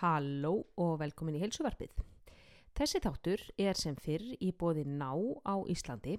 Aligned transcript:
Halló 0.00 0.54
og 0.80 0.94
velkomin 1.02 1.36
í 1.36 1.40
heilsuvarpið. 1.42 1.90
Þessi 2.72 3.00
þáttur 3.04 3.42
er 3.60 3.76
sem 3.76 3.96
fyrr 4.00 4.30
í 4.40 4.48
bóði 4.56 4.86
ná 4.88 5.10
á 5.44 5.60
Íslandi 5.68 6.14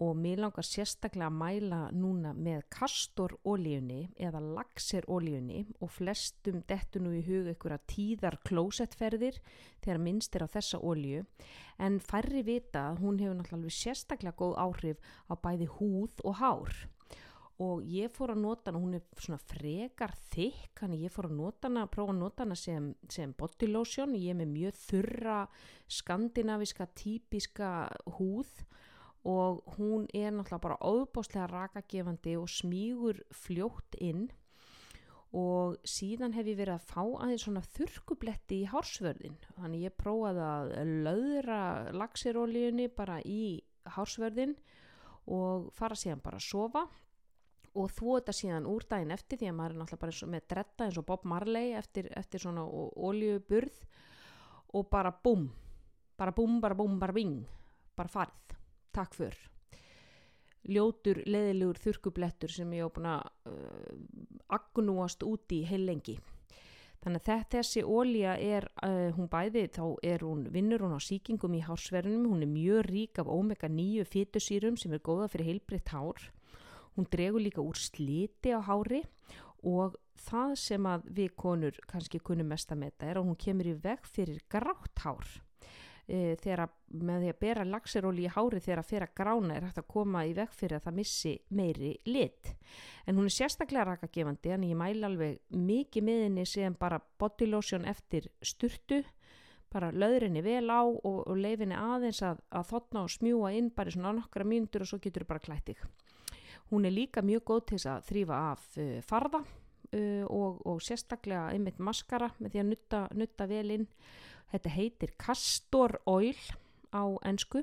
og 0.00 0.16
mér 0.16 0.40
langar 0.40 0.64
sérstaklega 0.64 1.28
að 1.28 1.36
mæla 1.36 1.80
núna 1.92 2.32
með 2.32 2.64
kastorolíunni 2.72 4.00
eða 4.16 4.40
laxerolíunni 4.40 5.62
og 5.80 5.92
flestum 5.92 6.62
dettu 6.68 7.00
nú 7.04 7.12
í 7.16 7.22
hug 7.28 7.52
ykkur 7.52 7.76
að 7.76 7.86
tíðar 7.92 8.40
klósettferðir 8.48 9.40
þegar 9.84 10.02
minnst 10.08 10.36
er 10.36 10.44
á 10.44 10.54
þessa 10.56 10.80
olíu 10.80 11.24
en 11.76 12.00
færri 12.00 12.44
vita 12.48 12.90
að 12.90 13.04
hún 13.04 13.20
hefur 13.20 13.40
náttúrulega 13.42 13.76
sérstaklega 13.76 14.40
góð 14.40 14.56
áhrif 14.64 15.16
á 15.28 15.36
bæði 15.36 15.72
húð 15.78 16.24
og 16.24 16.40
hár 16.40 16.76
og 17.62 17.84
ég 17.88 18.12
fór 18.12 18.34
að 18.34 18.42
nota 18.42 18.68
hana, 18.70 18.80
hún 18.82 18.96
er 18.98 19.04
svona 19.16 19.38
frekar 19.40 20.12
þykk, 20.34 20.82
hann 20.82 20.96
ég 20.98 21.12
fór 21.12 21.30
að 21.30 21.38
nota 21.38 21.70
hana, 21.70 21.86
prófa 21.88 22.12
að 22.12 22.18
nota 22.20 22.44
hana 22.44 22.56
sem, 22.60 22.90
sem 23.08 23.32
body 23.38 23.68
lotion, 23.70 24.16
ég 24.18 24.34
er 24.34 24.40
með 24.42 24.50
mjög 24.52 24.80
þurra 24.82 25.36
skandinaviska 25.98 26.88
típiska 26.98 27.70
húð 28.18 28.50
og 29.26 29.62
hún 29.76 30.04
er 30.14 30.34
náttúrulega 30.34 30.62
bara 30.62 30.82
óbáslega 30.84 31.48
rakagefandi 31.50 32.36
og 32.38 32.50
smígur 32.52 33.22
fljótt 33.34 33.96
inn. 33.98 34.28
Og 35.36 35.80
síðan 35.82 36.36
hef 36.36 36.46
ég 36.46 36.60
verið 36.60 36.76
að 36.76 36.86
fá 36.92 37.00
aðeins 37.02 37.42
svona 37.44 37.64
þurkubletti 37.74 38.60
í 38.62 38.68
hársvörðin 38.70 39.34
þannig 39.56 39.88
ég 39.88 39.96
prófaði 39.98 40.44
að 40.46 40.70
löðra 41.08 41.58
laxirolíunni 41.96 42.86
bara 42.94 43.18
í 43.26 43.58
hársvörðin 43.96 44.54
og 45.26 45.72
fara 45.74 45.98
síðan 45.98 46.22
bara 46.22 46.38
að 46.38 46.46
sofa 46.46 46.84
og 47.76 47.92
þvó 47.92 48.16
þetta 48.18 48.34
síðan 48.38 48.68
úr 48.70 48.86
daginn 48.88 49.14
eftir 49.14 49.40
því 49.40 49.50
að 49.50 49.56
maður 49.58 49.74
er 49.74 49.80
náttúrulega 49.82 50.04
bara 50.06 50.32
með 50.32 50.48
dretta 50.52 50.86
eins 50.86 50.98
og 51.00 51.06
Bob 51.08 51.26
Marley 51.28 51.74
eftir, 51.76 52.08
eftir 52.16 52.42
svona 52.42 52.64
oljuburð 52.66 53.82
og 54.76 54.88
bara 54.90 55.12
búm 55.12 55.50
bara 56.16 56.32
búm, 56.32 56.60
bara 56.60 56.74
búm, 56.74 56.98
bara 56.98 57.12
ving 57.12 57.44
bara 57.96 58.12
farið, 58.12 58.56
takk 58.92 59.16
fyrr 59.16 59.36
ljótur, 60.66 61.20
leðilegur 61.28 61.78
þurkublettur 61.78 62.52
sem 62.52 62.72
ég 62.74 62.88
á 62.88 62.90
búin 62.90 63.10
að 63.12 63.28
uh, 63.50 63.92
agnúast 64.56 65.22
úti 65.26 65.62
heil 65.68 65.84
lengi 65.86 66.16
þannig 67.04 67.28
að 67.30 67.44
þessi 67.52 67.84
ólja 67.86 68.34
er 68.42 68.66
uh, 68.82 69.12
hún 69.14 69.28
bæði, 69.30 69.68
þá 69.76 69.84
er 70.02 70.24
hún 70.26 70.46
vinnur 70.50 70.82
hún 70.82 70.96
á 70.96 71.00
síkingum 71.00 71.54
í 71.54 71.62
hársverðunum 71.62 72.32
hún 72.34 72.46
er 72.46 72.50
mjög 72.50 72.88
rík 72.88 73.20
af 73.22 73.30
omega 73.30 73.70
9 73.70 74.08
fytusýrum 74.10 74.80
sem 74.80 74.96
er 74.96 75.04
góða 75.04 75.28
fyrir 75.30 75.52
heilbritt 75.52 75.92
hár 75.94 76.30
hún 76.96 77.08
dregur 77.12 77.44
líka 77.44 77.64
úr 77.64 77.78
sliti 77.78 78.52
á 78.56 78.60
hári 78.64 79.02
og 79.66 79.96
það 80.26 80.54
sem 80.60 80.86
að 80.88 81.08
við 81.18 81.34
konur 81.38 81.80
kannski 81.90 82.20
kunum 82.24 82.48
mest 82.52 82.72
að 82.72 82.84
metta 82.84 83.08
er 83.08 83.20
að 83.20 83.28
hún 83.28 83.40
kemur 83.40 83.68
í 83.68 83.74
veg 83.82 84.06
fyrir 84.08 84.40
grátt 84.50 85.02
hár. 85.04 85.26
E, 86.06 86.36
þegar 86.38 86.68
með 87.02 87.24
því 87.24 87.30
að 87.32 87.40
bera 87.42 87.64
laxeróli 87.66 88.26
í 88.28 88.30
hári 88.30 88.60
þegar 88.62 88.82
að 88.82 88.90
fyrir 88.92 89.06
að 89.08 89.16
grána 89.18 89.56
er 89.56 89.66
hægt 89.66 89.80
að 89.82 89.88
koma 89.90 90.22
í 90.22 90.36
veg 90.36 90.52
fyrir 90.54 90.78
að 90.78 90.84
það 90.86 90.98
missi 91.00 91.32
meiri 91.50 91.92
lit. 92.06 92.52
En 93.06 93.18
hún 93.18 93.26
er 93.26 93.34
sérstaklega 93.34 93.88
rakagefandi 93.90 94.54
en 94.54 94.68
ég 94.68 94.78
mæla 94.78 95.10
alveg 95.10 95.40
mikið 95.50 96.06
með 96.06 96.22
henni 96.28 96.46
sem 96.46 96.78
bara 96.78 97.02
body 97.18 97.50
lotion 97.50 97.88
eftir 97.90 98.30
sturtu 98.38 99.02
bara 99.72 99.90
löðrinni 99.90 100.44
vel 100.46 100.70
á 100.70 100.86
og, 100.86 101.24
og 101.26 101.36
leifinni 101.36 101.74
aðeins 101.74 102.22
að, 102.24 102.38
að 102.54 102.68
þotna 102.70 103.02
og 103.02 103.12
smjúa 103.12 103.50
inn 103.58 103.72
bara 103.74 103.92
svona 103.92 104.14
nokkra 104.14 104.46
mínútur 104.46 104.86
og 104.86 104.92
svo 104.92 105.00
getur 105.02 105.26
þú 105.26 105.32
bara 105.34 105.42
klættig 105.42 105.82
Hún 106.70 106.84
er 106.84 106.94
líka 106.94 107.22
mjög 107.22 107.44
góð 107.46 107.62
til 107.70 107.80
að 107.86 108.06
þrýfa 108.10 108.36
af 108.52 108.62
uh, 108.82 109.00
farða 109.06 109.40
uh, 109.42 110.24
og, 110.26 110.62
og 110.66 110.82
sérstaklega 110.82 111.52
einmitt 111.54 111.78
maskara 111.78 112.32
með 112.38 112.50
því 112.52 112.58
að 112.62 112.70
nutta, 112.72 113.00
nutta 113.14 113.44
vel 113.50 113.70
inn. 113.78 113.88
Þetta 114.52 114.70
heitir 114.76 115.10
Castor 115.18 115.92
Oil 116.06 116.38
á 116.94 117.04
ennsku 117.26 117.60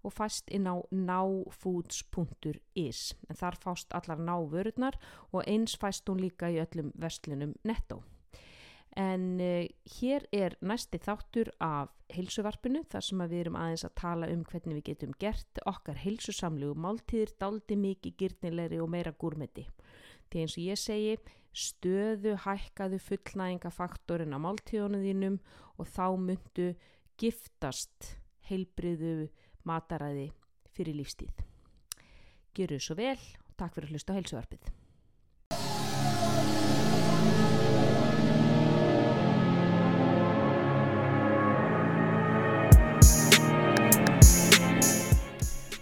og 0.00 0.12
fæst 0.14 0.48
inn 0.54 0.66
á 0.66 0.74
náfoods.is 0.90 3.00
en 3.28 3.36
þar 3.36 3.56
fást 3.60 3.92
allar 3.96 4.18
návörurnar 4.18 4.96
og 5.32 5.44
eins 5.46 5.76
fæst 5.76 6.08
hún 6.08 6.20
líka 6.22 6.50
í 6.50 6.58
öllum 6.62 6.92
vestlunum 6.96 7.54
netto. 7.64 8.02
En 8.98 9.38
uh, 9.38 9.66
hér 10.00 10.26
er 10.34 10.56
næsti 10.60 10.98
þáttur 10.98 11.52
af 11.62 11.92
heilsuvarpinu 12.10 12.82
þar 12.90 13.04
sem 13.06 13.22
við 13.22 13.42
erum 13.44 13.58
aðeins 13.60 13.84
að 13.86 13.98
tala 14.00 14.30
um 14.32 14.42
hvernig 14.44 14.80
við 14.80 14.86
getum 14.90 15.12
gert 15.22 15.60
okkar 15.70 16.00
heilsusamlegu 16.02 16.74
máltíðir 16.74 17.34
daldi 17.38 17.78
mikið 17.78 18.16
gyrnilegri 18.18 18.80
og 18.82 18.90
meira 18.90 19.12
gúrmeti. 19.14 19.68
Því 20.30 20.42
eins 20.42 20.56
og 20.56 20.64
ég 20.64 20.80
segi 20.80 21.14
stöðu 21.54 22.34
hækkaðu 22.44 22.98
fullnægingafaktorin 23.06 24.34
á 24.34 24.38
máltíðunum 24.42 25.06
þínum 25.06 25.38
og 25.78 25.90
þá 25.90 26.06
myndu 26.18 26.68
giftast 27.20 28.14
heilbriðu 28.50 29.30
mataræði 29.66 30.30
fyrir 30.74 30.98
lífstíð. 30.98 31.46
Gjöru 32.54 32.82
svo 32.82 32.98
vel 32.98 33.18
og 33.18 33.56
takk 33.58 33.76
fyrir 33.76 33.90
að 33.90 33.98
hlusta 33.98 34.14
á 34.14 34.18
heilsuvarpið. 34.18 34.79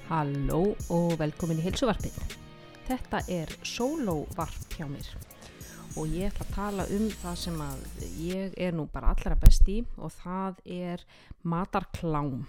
Halló 0.09 0.71
og 0.89 1.19
velkomin 1.21 1.59
í 1.61 1.65
heilsuvarpið. 1.67 2.15
Þetta 2.87 3.19
er 3.29 3.51
sólóvarp 3.61 4.73
hjá 4.73 4.87
mér 4.89 5.09
og 6.01 6.15
ég 6.17 6.31
ætla 6.31 6.47
að 6.47 6.55
tala 6.55 6.85
um 6.97 7.03
það 7.13 7.35
sem 7.43 7.59
að 7.61 7.83
ég 8.25 8.55
er 8.57 8.73
nú 8.73 8.87
bara 8.89 9.11
allra 9.13 9.37
best 9.37 9.69
í 9.69 9.83
og 10.01 10.15
það 10.17 10.63
er 10.65 11.03
matarklám 11.45 12.47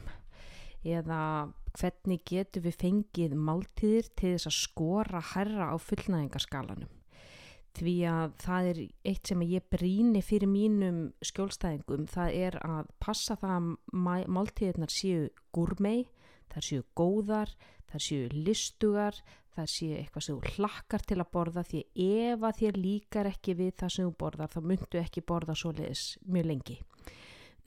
eða 0.88 1.20
hvernig 1.74 2.24
getur 2.32 2.64
við 2.64 2.78
fengið 2.80 3.36
máltíðir 3.36 4.08
til 4.14 4.32
þess 4.38 4.48
að 4.48 4.56
skora 4.56 5.22
herra 5.34 5.68
á 5.72 5.78
fullnæðingaskalanum. 5.84 6.94
Því 7.76 7.96
að 8.14 8.38
það 8.46 8.70
er 8.70 8.80
eitt 9.12 9.34
sem 9.34 9.44
ég 9.50 9.68
bríni 9.68 10.22
fyrir 10.24 10.48
mínum 10.48 11.02
skjólstæðingum, 11.28 12.08
það 12.08 12.40
er 12.40 12.58
að 12.64 12.88
passa 13.04 13.36
það 13.44 13.58
að 13.58 14.32
máltíðirnar 14.38 14.96
séu 14.96 15.28
gúrmei, 15.52 16.08
þar 16.54 16.66
séu 16.70 16.86
góðar, 16.98 17.54
þar 17.90 18.06
séu 18.06 18.28
listugar, 18.34 19.18
þar 19.56 19.72
séu 19.72 19.96
eitthvað 19.98 20.26
sem 20.26 20.38
þú 20.38 20.54
hlakkar 20.56 21.06
til 21.10 21.20
að 21.20 21.32
borða 21.34 21.64
því 21.68 21.82
ef 22.06 22.46
að 22.50 22.60
þér 22.62 22.80
líkar 22.84 23.30
ekki 23.32 23.58
við 23.60 23.74
það 23.82 23.96
sem 23.96 24.08
þú 24.10 24.16
borðar 24.24 24.54
þá 24.54 24.60
myndu 24.72 25.02
ekki 25.02 25.26
borða 25.26 25.58
svo 25.58 25.74
leiðis 25.76 26.06
mjög 26.26 26.50
lengi. 26.54 26.78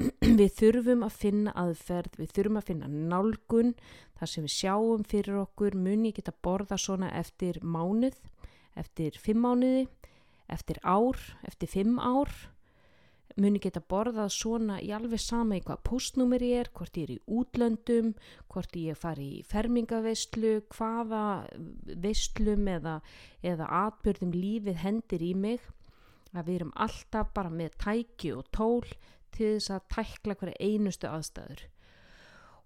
við 0.41 0.55
þurfum 0.57 1.05
að 1.07 1.17
finna 1.19 1.53
aðferð, 1.59 2.17
við 2.21 2.33
þurfum 2.37 2.61
að 2.61 2.69
finna 2.71 2.89
nálgun, 2.91 3.75
þar 4.19 4.31
sem 4.31 4.47
við 4.47 4.55
sjáum 4.55 5.05
fyrir 5.09 5.41
okkur, 5.43 5.77
mun 5.77 6.07
ég 6.09 6.17
geta 6.17 6.35
borða 6.45 6.79
svona 6.81 7.11
eftir 7.19 7.61
mánuð, 7.63 8.17
eftir 8.79 9.19
fimm 9.21 9.45
mánuði, 9.45 9.87
eftir 10.53 10.81
ár, 10.83 11.19
eftir 11.49 11.71
fimm 11.71 12.01
ár, 12.01 12.33
muni 13.41 13.61
geta 13.63 13.81
borðað 13.81 14.31
svona 14.35 14.79
í 14.83 14.91
alveg 14.93 15.21
sama 15.23 15.57
í 15.57 15.63
hvað 15.65 15.83
postnúmeri 15.89 16.51
er, 16.59 16.71
hvort 16.75 16.97
ég 16.99 17.07
er 17.07 17.13
í 17.15 17.21
útlöndum, 17.39 18.13
hvort 18.53 18.77
ég 18.77 18.99
fari 18.99 19.29
í 19.39 19.45
fermingaveistlu, 19.49 20.55
hvaða 20.75 21.23
veistlum 22.03 22.69
eða, 22.69 22.99
eða 23.41 23.71
atbyrðum 23.87 24.35
lífið 24.37 24.83
hendir 24.83 25.25
í 25.25 25.33
mig, 25.35 25.65
að 26.33 26.49
við 26.49 26.59
erum 26.61 26.77
alltaf 26.87 27.33
bara 27.37 27.53
með 27.53 27.79
tæki 27.85 28.33
og 28.37 28.49
tól 28.53 28.85
til 29.33 29.55
þess 29.57 29.73
að 29.73 29.89
tækla 29.97 30.39
hverja 30.41 30.61
einustu 30.61 31.09
aðstæður. 31.09 31.67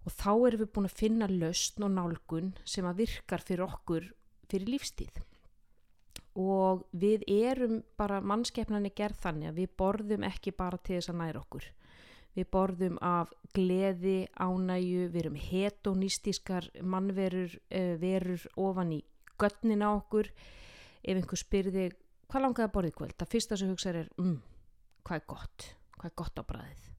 Og 0.07 0.15
þá 0.15 0.33
erum 0.33 0.61
við 0.63 0.73
búin 0.75 0.91
að 0.91 0.99
finna 1.01 1.31
lausn 1.31 1.87
og 1.87 1.95
nálgun 1.95 2.53
sem 2.67 2.87
að 2.87 3.03
virkar 3.05 3.43
fyrir 3.43 3.67
okkur 3.67 4.13
fyrir 4.47 4.71
lífstíð 4.77 5.25
og 6.37 6.85
við 6.93 7.25
erum 7.33 7.81
bara 7.99 8.21
mannskeppnarnir 8.21 8.95
gerð 8.97 9.21
þannig 9.25 9.51
að 9.51 9.61
við 9.63 9.75
borðum 9.81 10.27
ekki 10.29 10.53
bara 10.57 10.79
til 10.79 10.99
þess 10.99 11.13
að 11.13 11.21
næra 11.23 11.43
okkur. 11.43 11.69
Við 12.37 12.49
borðum 12.53 12.99
af 13.01 13.33
gleði, 13.57 14.19
ánæju 14.37 15.07
við 15.13 15.21
erum 15.23 15.39
hedonistískar 15.41 16.69
mannverur 16.85 17.55
uh, 17.57 17.95
verur 18.03 18.45
ofan 18.61 18.93
í 18.99 19.01
götnin 19.41 19.85
á 19.85 19.97
okkur. 19.97 20.29
Ef 21.01 21.17
einhver 21.17 21.41
spyrði 21.41 21.89
hvað 22.29 22.45
langaði 22.45 22.69
að 22.69 22.75
borði 22.77 22.93
kvöld? 22.99 23.17
Það 23.17 23.33
fyrsta 23.33 23.61
sem 23.61 23.73
hugsaður 23.73 24.03
er 24.03 24.13
mm, 24.21 24.37
hvað 25.07 25.23
er 25.23 25.27
gott, 25.33 25.71
hvað 25.97 26.13
er 26.13 26.21
gott 26.21 26.45
á 26.45 26.45
bræðið 26.45 26.96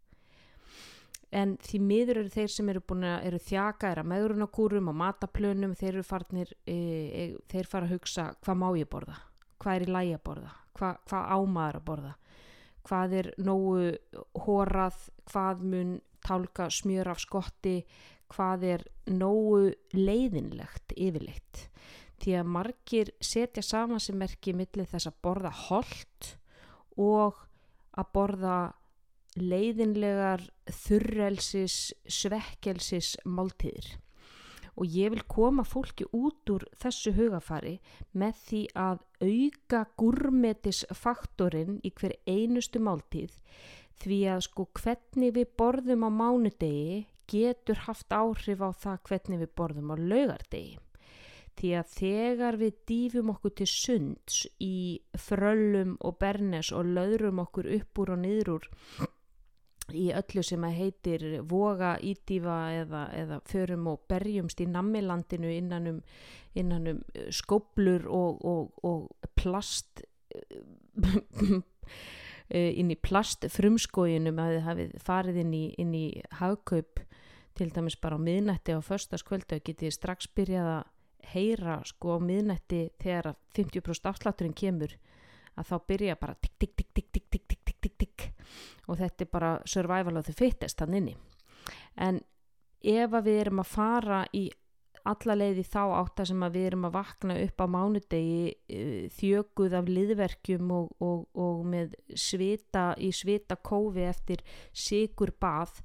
en 1.35 1.55
því 1.63 1.79
miður 1.83 2.21
eru 2.21 2.31
þeir 2.31 2.51
sem 2.51 2.69
eru 2.71 2.81
búin 2.87 3.05
að 3.07 3.25
eru 3.29 3.39
þjaka, 3.43 3.91
eru 3.91 4.03
að 4.03 4.11
meðrunakúrum 4.13 4.91
og 4.91 4.97
mataplönum, 5.01 5.75
þeir 5.75 5.93
eru 5.93 6.05
farnir 6.07 6.53
e, 6.63 6.75
e, 6.75 7.25
þeir 7.51 7.69
fara 7.71 7.87
að 7.89 7.97
hugsa 7.97 8.29
hvað 8.45 8.59
má 8.61 8.67
ég 8.79 8.89
borða? 8.91 9.17
Hvað 9.57 9.75
er 9.75 9.85
í 9.85 9.91
lægi 9.91 10.15
að 10.15 10.23
borða? 10.29 10.53
Hvað, 10.77 10.99
hvað 11.09 11.31
ámaður 11.35 11.79
að 11.79 11.87
borða? 11.89 12.13
Hvað 12.87 13.15
er 13.19 13.31
nógu 13.43 13.87
horað? 14.45 14.99
Hvað 15.27 15.63
mun 15.73 15.95
tálka 16.23 16.69
smjör 16.71 17.11
af 17.11 17.23
skotti? 17.23 17.77
Hvað 18.31 18.63
er 18.67 18.85
nógu 19.11 19.73
leiðinlegt 19.95 20.95
yfirleitt? 20.95 21.67
Því 22.17 22.33
að 22.39 22.51
margir 22.55 23.11
setja 23.21 23.61
saman 23.65 24.01
sem 24.01 24.17
merki 24.17 24.55
millir 24.55 24.87
þess 24.89 25.09
að 25.09 25.19
borða 25.25 25.51
holdt 25.67 26.31
og 26.97 27.43
að 27.97 28.11
borða 28.15 28.57
leiðinlegar 29.41 30.43
þurrelsis, 30.71 31.93
svekkelsis 32.07 33.15
máltíðir 33.25 33.95
og 34.77 34.93
ég 34.93 35.09
vil 35.13 35.23
koma 35.25 35.65
fólki 35.65 36.05
út 36.13 36.51
úr 36.53 36.67
þessu 36.77 37.15
hugafari 37.17 37.77
með 38.13 38.41
því 38.45 38.61
að 38.77 39.03
auka 39.25 39.83
gurmetisfaktorinn 39.97 41.79
í 41.81 41.91
hver 41.97 42.13
einustu 42.29 42.81
máltíð 42.83 43.33
því 44.03 44.19
að 44.33 44.43
sko 44.45 44.67
hvernig 44.77 45.33
við 45.37 45.53
borðum 45.57 46.05
á 46.05 46.09
mánudegi 46.13 47.05
getur 47.27 47.81
haft 47.87 48.13
áhrif 48.13 48.61
á 48.61 48.69
það 48.71 48.99
hvernig 49.09 49.41
við 49.41 49.55
borðum 49.57 49.91
á 49.91 49.95
laugardegi. 49.97 50.77
Því 51.57 51.71
að 51.73 51.93
þegar 51.97 52.57
við 52.61 52.73
dýfum 52.87 53.31
okkur 53.33 53.53
til 53.57 53.67
sunds 53.71 54.43
í 54.61 55.01
fröllum 55.17 55.95
og 56.05 56.19
bernes 56.21 56.69
og 56.69 56.91
löðrum 56.93 57.41
okkur 57.41 57.71
upp 57.79 58.01
úr 58.03 58.13
og 58.13 58.21
niður 58.21 58.51
úr 58.59 58.67
í 59.95 60.09
öllu 60.15 60.43
sem 60.43 60.63
að 60.67 60.77
heitir 60.81 61.25
voga 61.47 61.95
ídífa 62.03 62.57
eða, 62.81 63.03
eða 63.15 63.39
förum 63.47 63.87
og 63.93 64.03
berjumst 64.09 64.61
í 64.63 64.67
nammilandinu 64.71 65.51
innanum, 65.53 66.01
innanum 66.57 67.01
eh, 67.13 67.29
skóplur 67.31 68.07
og, 68.11 68.43
og, 68.45 68.85
og 68.87 69.31
plast 69.39 70.03
eh, 70.35 71.61
inn 72.79 72.91
í 72.91 72.99
plastfrumskójunum 73.03 74.37
að 74.39 74.53
þið 74.53 74.67
hafið 74.67 74.91
farið 75.03 75.41
inn 75.43 75.55
í, 75.55 75.65
inn 75.83 75.95
í 75.95 76.05
hagkaup 76.39 77.01
til 77.57 77.71
dæmis 77.73 77.97
bara 77.99 78.15
á 78.15 78.21
miðnætti 78.21 78.75
á 78.77 78.79
förstaskvöldu 78.85 79.59
getið 79.65 79.95
strax 79.95 80.29
byrjað 80.37 80.69
að 80.77 80.85
heyra 81.33 81.81
sko 81.87 82.15
á 82.15 82.19
miðnætti 82.23 82.87
þegar 83.01 83.35
50% 83.57 84.11
afslátturinn 84.11 84.55
kemur 84.55 84.93
að 85.57 85.71
þá 85.71 85.75
byrja 85.89 86.17
bara 86.21 86.37
tikk 86.39 86.55
tikk 86.61 86.75
tikk 86.77 86.91
tikk 86.93 87.09
tikk 87.11 87.27
tikk 87.31 87.47
tikk 87.65 87.79
tikk 87.81 87.97
tikk 87.97 88.27
og 88.87 88.99
þetta 89.01 89.25
er 89.25 89.31
bara 89.31 89.51
survival 89.65 90.19
of 90.19 90.27
the 90.27 90.35
fittest 90.35 90.79
hann 90.83 90.95
inni. 90.97 91.15
En 91.95 92.21
ef 92.81 93.13
við 93.23 93.41
erum 93.41 93.61
að 93.63 93.71
fara 93.73 94.23
í 94.35 94.47
alla 95.07 95.37
leiði 95.37 95.63
þá 95.63 95.81
átt 96.01 96.21
að 96.21 96.29
sem 96.31 96.43
að 96.43 96.57
við 96.57 96.67
erum 96.69 96.87
að 96.87 96.95
vakna 96.97 97.37
upp 97.39 97.63
á 97.63 97.65
mánudegi 97.71 99.07
þjöguð 99.15 99.75
af 99.79 99.91
liðverkjum 99.91 100.73
og, 100.75 100.89
og, 101.03 101.23
og 101.37 101.63
með 101.67 101.95
svita 102.11 102.89
í 102.99 103.13
svita 103.15 103.55
kófi 103.55 104.03
eftir 104.07 104.43
sigur 104.75 105.31
bað 105.39 105.79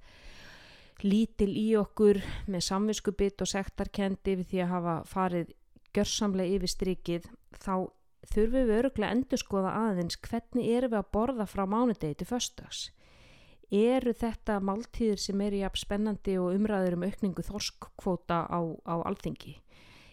lítil 1.03 1.51
í 1.59 1.69
okkur 1.79 2.21
með 2.51 2.67
samvinskubitt 2.67 3.43
og 3.43 3.51
sektarkendi 3.51 4.37
við 4.41 4.53
því 4.53 4.63
að 4.65 4.73
hafa 4.77 4.97
farið 5.11 5.55
gjörsamlega 5.93 6.59
yfir 6.59 6.73
strikið 6.73 7.27
þá 7.59 7.75
þurfum 8.31 8.67
við 8.69 8.75
öruglega 8.79 9.15
endur 9.17 9.41
skoða 9.41 9.77
aðeins 9.89 10.19
hvernig 10.23 10.69
erum 10.77 10.93
við 10.95 11.01
að 11.01 11.13
borða 11.17 11.47
frá 11.51 11.65
mánudegi 11.67 12.19
til 12.21 12.29
föstags 12.31 12.83
eru 13.73 14.13
þetta 14.13 14.59
máltíðir 14.61 15.21
sem 15.21 15.41
eru 15.41 15.63
jafn 15.63 15.81
spennandi 15.81 16.37
og 16.39 16.53
umræður 16.59 16.99
um 16.99 17.07
aukningu 17.09 17.45
þorskkvóta 17.47 18.45
á, 18.53 18.61
á 18.85 18.95
alþingi 19.09 19.57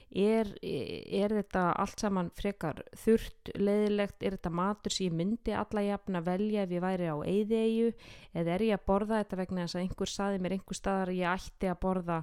er, 0.09 0.50
er 0.63 1.33
þetta 1.38 1.65
allt 1.77 2.01
saman 2.01 2.31
frekar 2.38 2.81
þurrt, 2.97 3.51
leðilegt, 3.56 4.23
er 4.23 4.38
þetta 4.38 4.51
matur 4.53 4.94
sem 4.94 5.09
ég 5.09 5.17
myndi 5.17 5.53
alla 5.53 5.83
jafn 5.85 6.17
að 6.19 6.29
velja 6.31 6.63
ef 6.65 6.73
ég 6.73 6.83
væri 6.85 7.09
á 7.13 7.17
eyðegu 7.21 7.91
eða 8.33 8.56
er 8.56 8.65
ég 8.65 8.79
að 8.79 8.88
borða 8.89 9.21
þetta 9.21 9.41
vegna 9.44 9.65
þess 9.65 9.77
að 9.77 9.83
einhver 9.85 10.13
saði 10.13 10.41
mér 10.41 10.56
einhver 10.57 10.79
staðar 10.79 11.13
að 11.13 11.21
ég 11.21 11.35
ætti 11.35 11.69
að 11.69 11.81
borða 11.85 12.19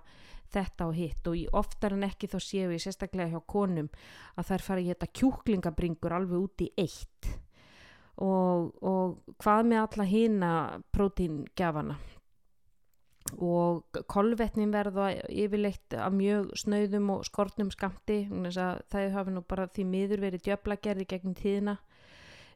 þetta 0.56 0.90
og 0.90 0.98
hitt? 0.98 1.30
Og 1.30 1.56
oftar 1.62 1.96
en 1.96 2.06
ekki 2.08 2.30
þá 2.30 2.38
séu 2.42 2.74
ég 2.74 2.82
sérstaklega 2.82 3.34
hjá 3.34 3.46
konum 3.46 3.90
að 4.34 4.52
þær 4.52 4.66
fara 4.66 4.82
í 4.82 4.90
þetta 4.90 5.12
kjúklingabringur 5.20 6.16
alveg 6.18 6.42
út 6.42 6.66
í 6.66 6.70
eitt. 6.82 7.32
Og, 8.16 8.70
og 8.80 9.34
hvað 9.42 9.66
með 9.68 9.82
alla 9.82 10.04
hýna 10.08 10.52
prótíngjafana 10.94 11.98
og 13.36 13.98
kolvetnin 14.10 14.72
verða 14.74 15.10
yfirleitt 15.28 15.96
að 15.98 16.18
mjög 16.20 16.52
snauðum 16.62 17.10
og 17.16 17.26
skortnum 17.28 17.72
skamti 17.74 18.24
það 18.28 19.10
hafi 19.16 19.34
nú 19.34 19.42
bara 19.48 19.68
því 19.68 19.86
miður 19.90 20.24
verið 20.26 20.46
djöblagerði 20.46 21.08
gegn 21.10 21.36
tíðina. 21.36 21.76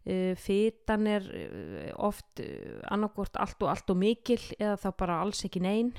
Uh, 0.01 0.33
fytan 0.41 1.05
er 1.13 1.27
uh, 1.29 1.91
oft 2.09 2.41
uh, 2.41 2.79
annarkort 2.89 3.35
allt 3.37 3.61
og 3.61 3.69
allt 3.69 3.91
og 3.93 3.99
mikil 4.01 4.41
eða 4.57 4.79
þá 4.81 4.87
bara 4.97 5.19
alls 5.21 5.45
ekki 5.45 5.61
neyn 5.61 5.91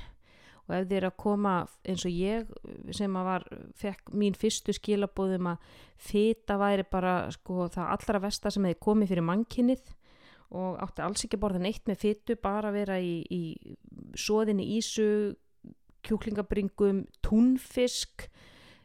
og 0.66 0.74
ef 0.74 0.88
þið 0.88 0.96
er 0.96 1.06
að 1.06 1.20
koma 1.22 1.52
eins 1.86 2.04
og 2.08 2.14
ég 2.16 2.50
sem 2.94 3.16
að 3.18 3.28
var, 3.28 3.46
fekk 3.78 4.12
mín 4.18 4.34
fyrstu 4.38 4.74
skilabóðum 4.74 5.52
að 5.52 5.78
fyta 6.02 6.58
væri 6.58 6.86
bara 6.90 7.14
sko 7.34 7.68
það 7.70 7.94
allra 7.94 8.22
versta 8.26 8.50
sem 8.50 8.66
hefði 8.66 8.82
komið 8.88 9.12
fyrir 9.12 9.28
mannkinnið 9.30 9.92
og 10.52 10.80
átti 10.84 11.04
alls 11.04 11.24
ekki 11.24 11.38
að 11.38 11.44
borða 11.44 11.62
neitt 11.64 11.86
með 11.88 12.00
fytu 12.02 12.36
bara 12.40 12.70
að 12.70 12.78
vera 12.80 12.98
í, 13.00 13.14
í 13.24 13.42
soðinni 14.18 14.66
ísu 14.76 15.06
kjúklingabringum, 16.02 17.04
túnfisk 17.22 18.26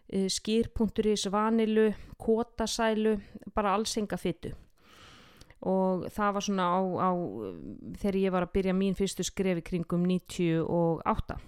eh, 0.07 0.29
skýrpunkturis 0.31 1.27
vanilu, 1.33 1.89
kótasælu 2.21 3.17
bara 3.55 3.75
alls 3.75 3.97
enga 3.99 4.19
fytu 4.21 4.53
og 5.67 6.05
það 6.13 6.33
var 6.35 6.45
svona 6.45 6.65
á, 6.69 6.79
á 7.01 7.09
þegar 7.97 8.17
ég 8.21 8.33
var 8.35 8.45
að 8.45 8.53
byrja 8.53 8.75
mín 8.77 8.97
fyrstu 8.97 9.25
skrefi 9.25 9.65
kringum 9.65 10.05
98 10.05 11.39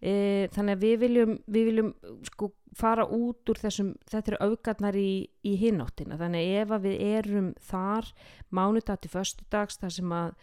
e, 0.00 0.48
þannig 0.54 0.76
að 0.76 0.84
við 0.84 0.96
viljum, 1.04 1.34
við 1.46 1.68
viljum 1.70 1.92
sko 2.28 2.50
fara 2.76 3.06
út 3.08 3.48
úr 3.50 3.60
þessum, 3.60 3.94
þetta 4.10 4.32
eru 4.32 4.50
auðgarnar 4.50 4.98
í, 5.00 5.10
í 5.46 5.54
hinnáttina, 5.60 6.18
þannig 6.20 6.52
ef 6.60 6.74
að 6.76 6.86
við 6.90 7.02
erum 7.16 7.50
þar 7.70 8.10
mánudag 8.54 9.00
til 9.02 9.12
föstudags 9.14 9.80
þar 9.80 9.94
sem 9.96 10.14
að 10.16 10.34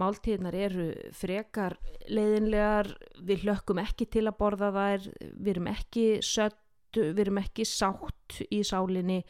máltíðnar 0.00 0.56
eru 0.56 0.86
frekar 1.16 1.76
leiðinlegar, 2.08 2.94
við 3.20 3.44
hlökkum 3.44 3.82
ekki 3.82 4.08
til 4.12 4.24
að 4.28 4.38
borða 4.38 4.70
þær, 4.72 5.10
við 5.20 5.52
erum 5.54 5.68
ekki 5.72 6.06
sött, 6.24 6.56
við 6.96 7.20
erum 7.26 7.42
ekki 7.42 7.66
sátt 7.68 8.40
í 8.52 8.62
sálinni. 8.64 9.20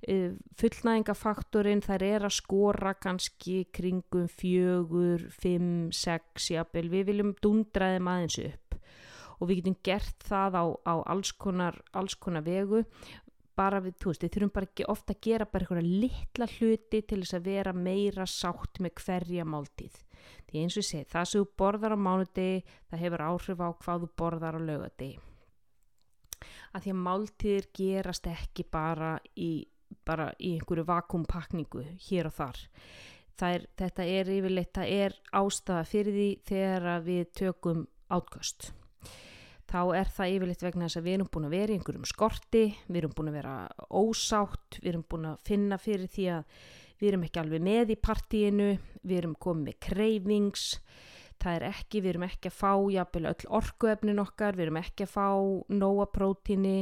E, 0.00 0.32
fullnæðingafaktorinn 0.58 1.82
þær 1.84 2.04
er 2.06 2.26
að 2.26 2.38
skora 2.38 2.94
kannski 2.96 3.66
kringum 3.74 4.26
fjögur, 4.32 5.26
fimm, 5.30 5.90
sex 5.94 6.50
jafnvel, 6.54 6.88
við 6.90 7.10
viljum 7.12 7.34
dundraðum 7.44 8.10
aðeins 8.10 8.40
upp 8.48 8.69
og 9.40 9.48
við 9.48 9.62
getum 9.62 9.78
gert 9.86 10.28
það 10.28 10.60
á, 10.60 10.64
á 10.84 10.94
alls, 11.10 11.32
konar, 11.32 11.80
alls 11.96 12.16
konar 12.20 12.44
vegu 12.44 12.84
bara 13.60 13.80
við, 13.82 13.96
þú 14.00 14.12
veist, 14.12 14.24
við 14.24 14.34
þurfum 14.34 14.52
bara 14.54 14.68
ekki 14.68 14.86
ofta 14.88 15.14
að 15.14 15.24
gera 15.26 15.46
bara 15.48 15.66
eitthvað 15.66 15.88
litla 16.02 16.46
hluti 16.54 17.00
til 17.02 17.18
þess 17.22 17.36
að 17.36 17.48
vera 17.50 17.74
meira 17.76 18.26
sátt 18.28 18.80
með 18.80 18.94
hverja 19.02 19.46
máltíð. 19.48 19.98
Því 20.48 20.62
eins 20.62 20.76
og 20.76 20.82
ég 20.82 20.88
segi, 20.88 21.08
það 21.10 21.28
sem 21.28 21.42
þú 21.42 21.50
borðar 21.60 21.96
á 21.96 21.98
mánudegi, 22.06 22.62
það 22.88 23.04
hefur 23.04 23.26
áhrif 23.26 23.60
á 23.60 23.68
hvað 23.82 24.06
þú 24.06 24.10
borðar 24.22 24.58
á 24.58 24.60
laugadegi. 24.64 25.20
Að 26.70 26.86
því 26.86 26.94
að 26.94 27.04
máltíðir 27.04 27.70
gerast 27.76 28.28
ekki 28.30 28.66
bara 28.72 29.12
í, 29.36 29.52
bara 30.06 30.30
í 30.38 30.54
einhverju 30.56 30.86
vakumpakningu 30.88 31.86
hér 32.08 32.30
og 32.30 32.36
þar. 32.38 32.66
Er, 33.40 33.64
þetta 33.80 34.04
er 34.04 34.28
yfirleitt, 34.28 34.74
það 34.76 34.90
er 35.00 35.14
ástafa 35.32 35.86
fyrir 35.88 36.16
því 36.16 36.28
þegar 36.48 37.06
við 37.06 37.30
tökum 37.40 37.86
átkast 38.12 38.74
þá 39.70 39.80
er 40.00 40.10
það 40.10 40.34
yfirleitt 40.34 40.64
vegna 40.64 40.88
þess 40.88 40.98
að 40.98 41.06
við 41.06 41.16
erum 41.16 41.30
búin 41.30 41.46
að 41.46 41.54
vera 41.54 41.72
í 41.72 41.78
einhverjum 41.78 42.08
skorti, 42.10 42.62
við 42.88 43.00
erum 43.00 43.14
búin 43.16 43.30
að 43.30 43.36
vera 43.38 43.54
ósátt, 44.00 44.78
við 44.80 44.90
erum 44.92 45.04
búin 45.10 45.28
að 45.30 45.44
finna 45.46 45.78
fyrir 45.80 46.10
því 46.10 46.26
að 46.34 46.56
við 47.00 47.10
erum 47.12 47.24
ekki 47.28 47.40
alveg 47.40 47.64
með 47.64 47.94
í 47.94 47.98
partíinu, 48.08 48.70
við 49.06 49.22
erum 49.22 49.36
komið 49.40 49.68
með 49.68 49.78
kreyfings, 49.86 50.64
það 51.40 51.56
er 51.56 51.64
ekki, 51.70 52.00
við 52.02 52.10
erum 52.12 52.24
ekki 52.26 52.50
að 52.50 52.56
fá 52.58 52.72
jafnvel 52.92 53.30
öll 53.30 53.46
orkuefnin 53.58 54.22
okkar, 54.22 54.58
við 54.58 54.66
erum 54.66 54.78
ekki 54.80 55.06
að 55.06 55.12
fá 55.14 55.26
nóa 55.80 56.06
prótíni, 56.12 56.74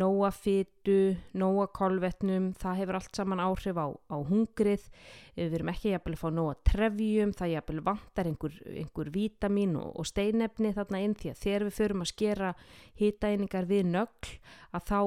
nóa 0.00 0.30
fytu, 0.34 0.98
nóa 1.38 1.68
kolvetnum, 1.76 2.50
það 2.58 2.80
hefur 2.82 2.98
allt 3.00 3.20
saman 3.20 3.44
áhrif 3.44 3.78
á, 3.78 3.86
á 3.92 4.16
hungrið, 4.30 4.88
við 5.36 5.58
erum 5.60 5.72
ekki 5.74 5.94
jafnvel 5.94 6.16
að 6.16 6.24
fá 6.24 6.28
nóa 6.40 6.56
trefjum, 6.70 7.36
það 7.36 7.54
jafnvel 7.54 7.84
vantar 7.92 8.32
einhver, 8.32 8.58
einhver 8.72 9.12
vítamin 9.14 9.78
og, 9.78 9.94
og 9.94 10.08
steinefni 10.08 10.74
þarna 10.76 11.04
inn 11.04 11.16
því 11.18 11.34
að 11.34 11.40
þegar 11.44 11.68
við 11.68 11.78
förum 11.82 12.04
að 12.04 12.12
skera 12.14 12.52
hýtaeiningar 13.00 13.68
við 13.68 13.90
nögl 13.92 14.36
að 14.72 14.88
þá 14.88 15.00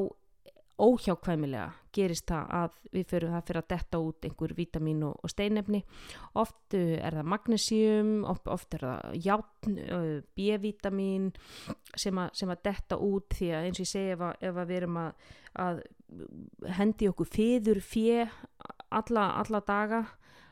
óhjákvæmilega 0.82 1.70
gerist 1.96 2.28
það 2.32 2.54
að 2.58 2.78
við 2.92 3.08
fyrir 3.10 3.34
það 3.34 3.46
fyrir 3.48 3.62
að 3.62 3.70
detta 3.74 4.02
út 4.02 4.28
einhver 4.28 4.54
vítamin 4.58 5.04
og, 5.08 5.28
steinefni. 5.32 5.82
Oft 6.42 6.78
uh, 6.78 6.96
er 7.00 7.18
það 7.20 7.30
magnesium 7.34 8.14
oft, 8.32 8.48
oft 8.52 8.78
er 8.78 8.86
það 8.88 9.20
játn 9.28 9.78
uh, 9.86 10.16
B-vítamin 10.38 11.30
sem, 11.96 12.24
sem 12.38 12.54
að 12.54 12.64
detta 12.70 13.00
út. 13.02 13.36
Því 13.38 13.52
að 13.52 13.68
eins 13.68 13.82
og 13.82 13.86
ég 13.86 13.92
segi 13.92 14.16
ef, 14.16 14.26
að, 14.30 14.48
ef 14.50 14.64
að 14.64 14.72
við 14.72 14.82
erum 14.82 15.04
að, 15.04 15.30
að 15.66 15.84
hendi 16.80 17.12
okkur 17.12 17.32
fyrður 17.32 17.84
fjö 17.86 18.26
alla, 18.92 19.30
alla 19.42 19.64
daga 19.68 20.02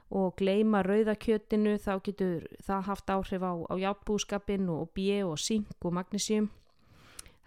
og 0.10 0.39
gleima 0.39 0.81
rauðakjötinu 0.81 1.75
þá 1.81 1.91
getur 2.05 2.48
það 2.65 2.88
haft 2.88 3.12
áhrif 3.13 3.43
á, 3.46 3.53
á 3.69 3.74
játbúskapin 3.77 4.72
og 4.74 4.89
B 4.98 5.19
og 5.22 5.38
zink 5.38 5.86
og 5.86 5.93
magnesium. 6.00 6.50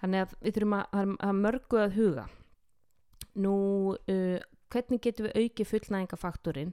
Þannig 0.02 0.24
að 0.24 0.36
við 0.42 0.54
þurfum 0.56 0.78
að, 0.78 1.16
að 1.22 1.40
mörgu 1.40 1.82
að 1.82 1.98
huga 1.98 2.28
Nú, 3.40 3.54
uh, 3.96 4.38
hvernig 4.72 5.02
getum 5.04 5.28
við 5.28 5.38
auki 5.40 5.66
fullnæðingafaktorinn 5.68 6.72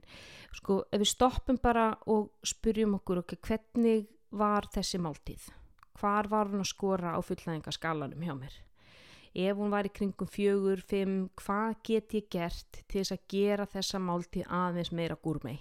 sko 0.55 0.81
ef 0.89 1.03
við 1.03 1.11
stoppum 1.11 1.59
bara 1.61 1.91
og 2.11 2.31
spurjum 2.47 2.97
okkur 2.99 3.23
okkur 3.23 3.39
hvernig 3.47 4.09
var 4.31 4.67
þessi 4.73 4.99
máltíð? 5.01 5.47
Hvar 5.99 6.29
var 6.31 6.51
hún 6.51 6.63
að 6.63 6.71
skora 6.71 7.15
á 7.15 7.19
fullnæðingaskalanum 7.23 8.23
hjá 8.23 8.35
mér? 8.35 8.59
Ef 9.29 9.57
hún 9.59 9.71
var 9.71 9.85
í 9.85 9.93
kringum 9.93 10.27
fjögur, 10.27 10.81
fimm 10.81 11.29
hvað 11.37 11.75
get 11.85 12.15
ég 12.17 12.29
gert 12.33 12.83
til 12.87 13.03
þess 13.03 13.13
að 13.13 13.25
gera 13.29 13.67
þessa 13.69 13.99
máltíð 14.01 14.47
aðeins 14.49 14.91
meira 14.95 15.19
gúrmei 15.21 15.59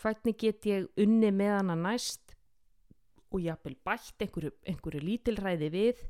hvernig 0.00 0.38
get 0.38 0.66
ég 0.68 0.88
unni 1.00 1.30
með 1.34 1.58
hana 1.58 1.76
næst 1.78 2.34
og 3.34 3.42
jápil 3.42 3.74
bætt 3.86 4.22
einhverju, 4.22 4.52
einhverju 4.66 5.02
lítilræði 5.02 5.70
við 5.74 6.02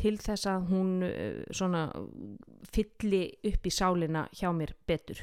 til 0.00 0.16
þess 0.20 0.48
að 0.50 0.70
hún 0.70 0.94
uh, 1.06 1.42
svona 1.54 1.84
fylli 2.72 3.26
upp 3.50 3.66
í 3.68 3.74
sálina 3.74 4.26
hjá 4.36 4.48
mér 4.56 4.74
betur. 4.88 5.22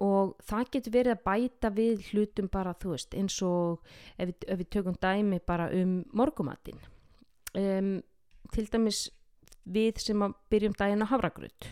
Og 0.00 0.36
það 0.48 0.70
getur 0.74 0.94
verið 0.94 1.12
að 1.12 1.24
bæta 1.26 1.70
við 1.76 2.06
hlutum 2.10 2.48
bara 2.52 2.72
þú 2.80 2.94
veist 2.94 3.16
eins 3.20 3.36
og 3.44 3.82
ef 4.16 4.30
við, 4.30 4.46
ef 4.48 4.62
við 4.62 4.70
tökum 4.72 4.96
dæmi 4.96 5.42
bara 5.44 5.68
um 5.76 5.98
morgumattin 6.16 6.80
um, 7.58 7.98
til 8.54 8.66
dæmis 8.72 9.08
við 9.68 10.00
sem 10.02 10.24
að 10.24 10.36
byrjum 10.52 10.76
daginn 10.78 11.04
á 11.04 11.12
havragröð 11.12 11.68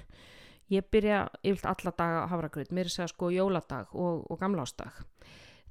ég 0.73 0.89
byrja 0.93 1.25
yfirlt 1.41 1.69
alla 1.71 1.95
daga 1.97 2.25
á 2.29 2.31
havragröð 2.33 2.73
mér 2.73 2.87
er 2.87 2.93
að 2.93 2.97
segja 2.97 3.13
sko 3.15 3.31
jóladag 3.33 3.95
og, 3.97 4.27
og 4.29 4.41
gamlástag 4.41 5.01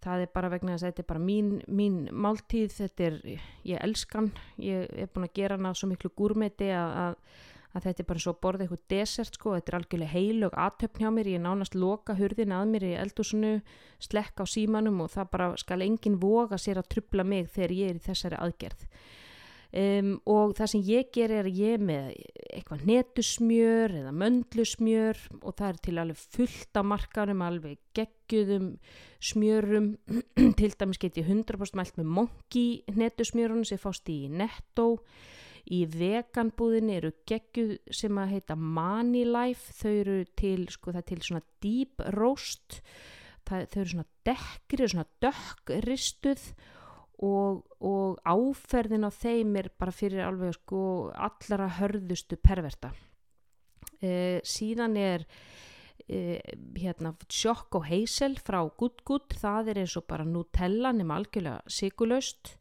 það 0.04 0.24
er 0.24 0.32
bara 0.34 0.52
vegna 0.54 0.76
þess 0.76 0.86
að 0.86 0.92
þetta 0.92 1.04
er 1.04 1.10
bara 1.12 1.26
mín, 1.26 1.52
mín 1.68 2.00
máltíð, 2.14 2.72
þetta 2.78 3.06
er, 3.10 3.20
ég 3.68 3.84
elskan, 3.84 4.32
ég 4.62 4.88
er 4.94 5.12
búin 5.14 5.28
að 5.28 5.38
gera 5.40 5.60
hana 5.60 5.74
svo 5.78 5.90
miklu 5.92 6.12
gúrmeti 6.18 6.70
að, 6.76 6.96
að, 7.04 7.44
að 7.74 7.88
þetta 7.88 8.04
er 8.04 8.10
bara 8.12 8.24
svo 8.26 8.34
borða 8.46 8.66
eitthvað 8.66 8.84
desert 8.94 9.40
sko, 9.40 9.54
þetta 9.58 9.74
er 9.74 9.80
algjörlega 9.80 10.14
heilög 10.14 10.58
aðtöfn 10.66 11.04
hjá 11.04 11.12
mér, 11.18 11.32
ég 11.34 11.44
nánast 11.44 11.78
loka 11.78 12.18
hurðin 12.18 12.56
að 12.56 12.74
mér 12.74 12.88
í 12.88 12.96
eldúsinu, 13.04 13.54
slekka 14.10 14.46
á 14.46 14.54
símanum 14.54 15.04
og 15.06 15.14
það 15.16 15.32
bara 15.36 15.52
skal 15.62 15.82
enginn 15.86 16.20
voga 16.22 16.60
sér 16.62 16.82
að 16.82 16.92
trubla 16.96 17.28
mig 17.28 17.50
þegar 17.56 17.78
ég 17.80 17.94
er 17.94 18.02
í 18.02 18.06
þessari 18.10 18.42
aðgerð. 18.42 18.90
Um, 19.76 20.14
og 20.24 20.54
það 20.56 20.70
sem 20.72 20.84
ég 20.88 21.10
ger 21.12 21.32
er 21.36 21.48
að 21.50 21.58
ég 21.60 21.82
með 21.84 22.14
eitthvað 22.56 22.86
netusmjör 22.88 23.96
eða 24.00 24.14
möndlusmjör 24.16 25.20
og 25.42 25.56
það 25.60 25.68
er 25.68 25.80
til 25.84 25.96
alveg 26.00 26.22
fullt 26.38 26.80
á 26.80 26.82
markarum 26.88 27.44
alveg 27.44 27.82
gegguðum 27.98 28.70
smjörum. 29.20 29.90
Til 30.60 30.72
dæmis 30.72 31.02
get 31.02 31.20
ég 31.20 31.28
100% 31.28 31.76
mælt 31.76 32.00
með 32.00 32.08
monki 32.16 32.64
netusmjörunum 32.96 33.68
sem 33.68 33.82
fást 33.82 34.08
í 34.14 34.30
netto. 34.32 35.02
Í 35.68 35.82
veganbúðinni 35.92 36.96
eru 37.02 37.12
gegguð 37.28 37.76
sem 37.92 38.16
að 38.24 38.38
heita 38.38 38.56
Money 38.56 39.28
Life. 39.28 39.76
Þau 39.82 39.92
eru 39.92 40.18
til, 40.40 40.62
sko 40.72 40.96
til 41.02 41.20
svona 41.20 41.44
deep 41.60 42.00
roast. 42.16 42.80
Það, 43.44 43.68
þau 43.74 43.80
eru 43.84 43.92
svona 43.92 44.10
dekkri, 44.32 44.88
svona 44.88 45.08
dökkristuð 45.28 46.48
og, 47.24 47.64
og 47.82 48.20
áferðin 48.28 49.08
á 49.08 49.12
þeim 49.14 49.56
er 49.58 49.72
bara 49.74 49.94
fyrir 49.96 50.26
alveg 50.28 50.58
sko 50.60 50.82
allara 51.14 51.70
hörðustu 51.80 52.38
perverta. 52.38 52.92
E, 53.98 54.42
síðan 54.46 54.98
er 55.02 55.26
e, 56.06 56.38
hérna 56.78 57.16
sjokk 57.26 57.80
og 57.80 57.88
heisel 57.90 58.38
frá 58.38 58.62
Good 58.78 59.02
Good 59.08 59.38
það 59.42 59.74
er 59.74 59.82
eins 59.82 59.98
og 59.98 60.06
bara 60.10 60.28
Nutella 60.28 60.94
nema 60.94 61.18
algjörlega 61.18 61.66
sigurlaust 61.66 62.58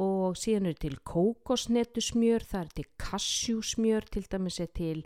og 0.00 0.38
síðan 0.38 0.70
er 0.70 0.78
til 0.78 0.96
kókosnetusmjör 1.06 2.46
það 2.46 2.64
er 2.64 2.72
til 2.78 2.88
kassjúsmjör 3.02 4.08
til 4.10 4.26
dæmis 4.30 4.60
er 4.62 4.70
til 4.74 5.04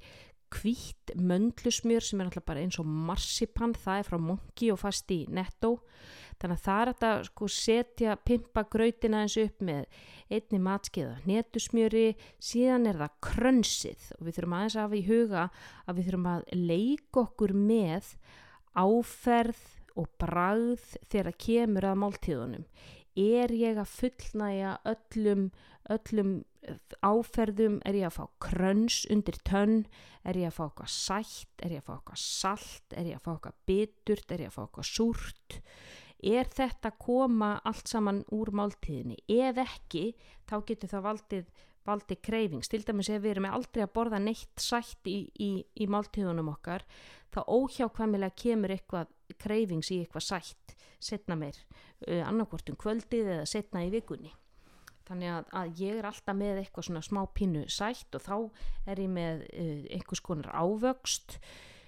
kvítt 0.53 1.13
möndlusmjör 1.17 2.05
sem 2.05 2.21
er 2.21 2.29
alltaf 2.29 2.47
bara 2.49 2.63
eins 2.65 2.79
og 2.81 2.89
marsipan 2.89 3.75
það 3.77 4.01
er 4.01 4.09
frá 4.09 4.21
Monkey 4.21 4.73
og 4.73 4.81
fast 4.81 5.11
í 5.13 5.25
Netto 5.29 5.79
þannig 6.39 6.59
að 6.59 6.65
það 6.65 6.83
er 6.83 6.91
að 7.09 7.23
sko, 7.29 7.49
setja 7.51 8.17
pimpa 8.29 8.65
gröytina 8.71 9.23
eins 9.25 9.37
upp 9.43 9.65
með 9.65 9.87
einni 10.29 10.61
matskiða 10.63 11.17
netusmjöri, 11.29 12.05
síðan 12.43 12.91
er 12.91 13.01
það 13.01 13.17
krönsið. 13.29 14.05
Og 14.19 14.27
við 14.27 14.39
þurfum 14.39 14.59
aðeins 14.59 14.77
að 14.77 14.87
hafa 14.87 14.99
í 14.99 15.07
huga 15.09 15.47
að 15.85 15.99
við 15.99 16.11
þurfum 16.11 16.31
að 16.35 16.47
leika 16.69 17.25
okkur 17.25 17.57
með 17.57 18.13
áferð 18.79 19.65
og 19.99 20.13
bragð 20.21 20.85
þegar 21.09 21.31
það 21.33 21.41
kemur 21.47 21.89
að 21.89 22.01
máltíðunum. 22.05 22.69
Er 23.19 23.51
ég 23.59 23.81
að 23.81 23.97
fullnæja 23.97 24.77
öllum, 24.87 25.49
öllum 25.91 26.37
áferðum, 27.03 27.79
er 27.87 27.97
ég 27.99 28.09
að 28.09 28.19
fá 28.19 28.25
kröns 28.45 29.01
undir 29.11 29.39
tönn, 29.49 29.81
er 30.23 30.39
ég 30.39 30.51
að 30.51 30.59
fá 30.59 30.65
okkar 30.69 30.93
sætt, 30.93 31.55
er 31.65 31.75
ég 31.75 31.83
að 31.83 31.89
fá 31.89 31.95
okkar 31.97 32.21
salt, 32.23 32.95
er 32.95 33.09
ég 33.09 33.19
að 33.19 33.25
fá 33.25 33.33
okkar 33.35 33.57
biturt, 33.69 34.31
er 34.31 34.45
ég 34.45 34.53
að 34.53 34.59
fá 34.59 34.63
okkar 34.67 34.89
súrt 34.89 35.59
er 36.23 36.49
þetta 36.51 36.93
koma 36.99 37.57
allt 37.69 37.91
saman 37.91 38.25
úr 38.35 38.51
máltíðinni? 38.55 39.19
Ef 39.29 39.61
ekki 39.63 40.05
þá 40.49 40.57
getur 40.69 40.93
það 40.93 41.07
valdið, 41.07 41.53
valdið 41.89 42.23
kreifings 42.29 42.73
til 42.73 42.83
dæmis 42.87 43.11
ef 43.13 43.23
við 43.23 43.37
erum 43.37 43.51
aldrei 43.51 43.85
að 43.85 43.95
borða 43.95 44.23
neitt 44.23 44.63
sætt 44.63 45.09
í, 45.09 45.21
í, 45.39 45.51
í 45.79 45.87
máltíðunum 45.91 46.51
okkar 46.55 46.85
þá 47.35 47.41
óhjákvæmilega 47.45 48.37
kemur 48.43 48.75
eitthvað 48.75 49.15
kreifings 49.39 49.93
í 49.93 50.03
eitthvað 50.03 50.27
sætt 50.29 50.77
setna 50.99 51.37
meir 51.39 51.57
uh, 52.09 52.25
annarkvortum 52.27 52.79
kvöldið 52.79 53.33
eða 53.37 53.49
setna 53.49 53.85
í 53.87 53.93
vikunni. 53.93 54.33
Þannig 55.09 55.33
að, 55.33 55.53
að 55.57 55.81
ég 55.81 55.99
er 56.01 56.09
alltaf 56.11 56.37
með 56.37 56.63
eitthvað 56.63 56.89
svona 56.89 57.05
smá 57.07 57.23
pínu 57.33 57.65
sætt 57.73 58.19
og 58.19 58.25
þá 58.27 58.35
er 58.93 59.03
ég 59.05 59.13
með 59.13 59.45
uh, 59.49 59.85
einhvers 59.97 60.25
konar 60.25 60.51
ávöxt 60.53 61.39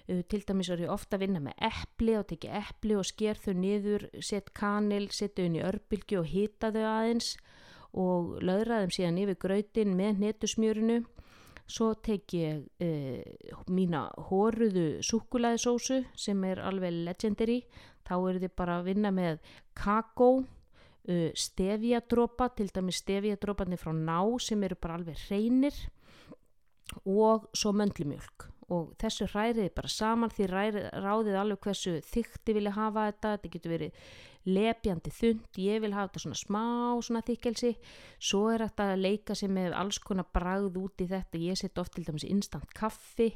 til 0.07 0.42
dæmis 0.47 0.71
er 0.73 0.83
ég 0.85 0.90
ofta 0.90 1.16
að 1.16 1.26
vinna 1.26 1.40
með 1.45 1.64
eppli 1.71 2.16
og 2.19 2.26
tekja 2.30 2.59
eppli 2.64 2.97
og 2.99 3.07
sker 3.07 3.38
þau 3.38 3.54
niður, 3.59 4.09
set 4.25 4.52
kanil, 4.57 5.09
setja 5.14 5.47
í 5.47 5.62
örbylgi 5.62 6.19
og 6.19 6.28
hita 6.30 6.73
þau 6.75 6.85
aðeins 6.88 7.35
og 8.00 8.37
löðra 8.47 8.83
þeim 8.83 8.95
síðan 8.95 9.21
yfir 9.25 9.40
gröytin 9.45 9.97
með 9.99 10.23
netusmjörinu. 10.25 11.00
Svo 11.71 11.92
tek 12.02 12.35
ég 12.35 12.64
uh, 12.83 13.62
mína 13.71 14.09
hóruðu 14.30 15.02
sukulæðisósu 15.07 16.00
sem 16.19 16.42
er 16.49 16.62
alveg 16.66 16.97
legendary. 17.07 17.61
Þá 18.07 18.14
er 18.16 18.40
þið 18.42 18.54
bara 18.59 18.80
að 18.80 18.88
vinna 18.90 19.12
með 19.14 19.38
kakó, 19.78 20.30
uh, 20.42 21.28
stefjadrópa, 21.38 22.50
til 22.59 22.71
dæmis 22.75 23.02
stefjadrópanir 23.04 23.78
frá 23.78 23.95
ná 23.95 24.19
sem 24.42 24.66
eru 24.66 24.78
bara 24.83 24.99
alveg 24.99 25.28
hreinir 25.28 25.76
og 27.07 27.47
svo 27.54 27.71
möndlumjölk 27.71 28.50
og 28.71 28.93
þessu 29.00 29.27
hræriði 29.33 29.71
bara 29.75 29.91
saman 29.91 30.31
því 30.31 30.47
ræri, 30.50 30.83
ráðið 31.03 31.39
alveg 31.41 31.65
hversu 31.65 31.97
þykti 32.07 32.55
vilja 32.55 32.75
hafa 32.77 33.09
þetta, 33.09 33.33
þetta 33.35 33.50
getur 33.55 33.75
verið 33.75 34.05
lepjandi 34.49 35.12
þund, 35.12 35.59
ég 35.61 35.83
vil 35.85 35.93
hafa 35.97 36.09
þetta 36.09 36.23
svona 36.25 36.39
smá 36.41 36.62
svona 37.05 37.25
þykkelsi. 37.27 37.73
Svo 38.31 38.45
er 38.55 38.65
þetta 38.65 38.87
að 38.95 39.03
leika 39.03 39.37
sig 39.37 39.53
með 39.53 39.77
alls 39.77 39.99
konar 40.05 40.31
bragð 40.33 40.79
út 40.81 41.05
í 41.05 41.09
þetta, 41.11 41.43
ég 41.43 41.59
set 41.61 41.83
oft 41.83 41.97
til 41.97 42.07
dæmis 42.07 42.25
instant 42.29 42.73
kaffi, 42.77 43.35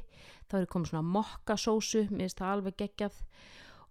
þá 0.49 0.61
er 0.61 0.71
komið 0.71 0.93
svona 0.93 1.05
mokkasósu, 1.19 2.07
mér 2.09 2.25
finnst 2.25 2.41
það 2.41 2.55
alveg 2.55 2.79
geggjað. 2.81 3.21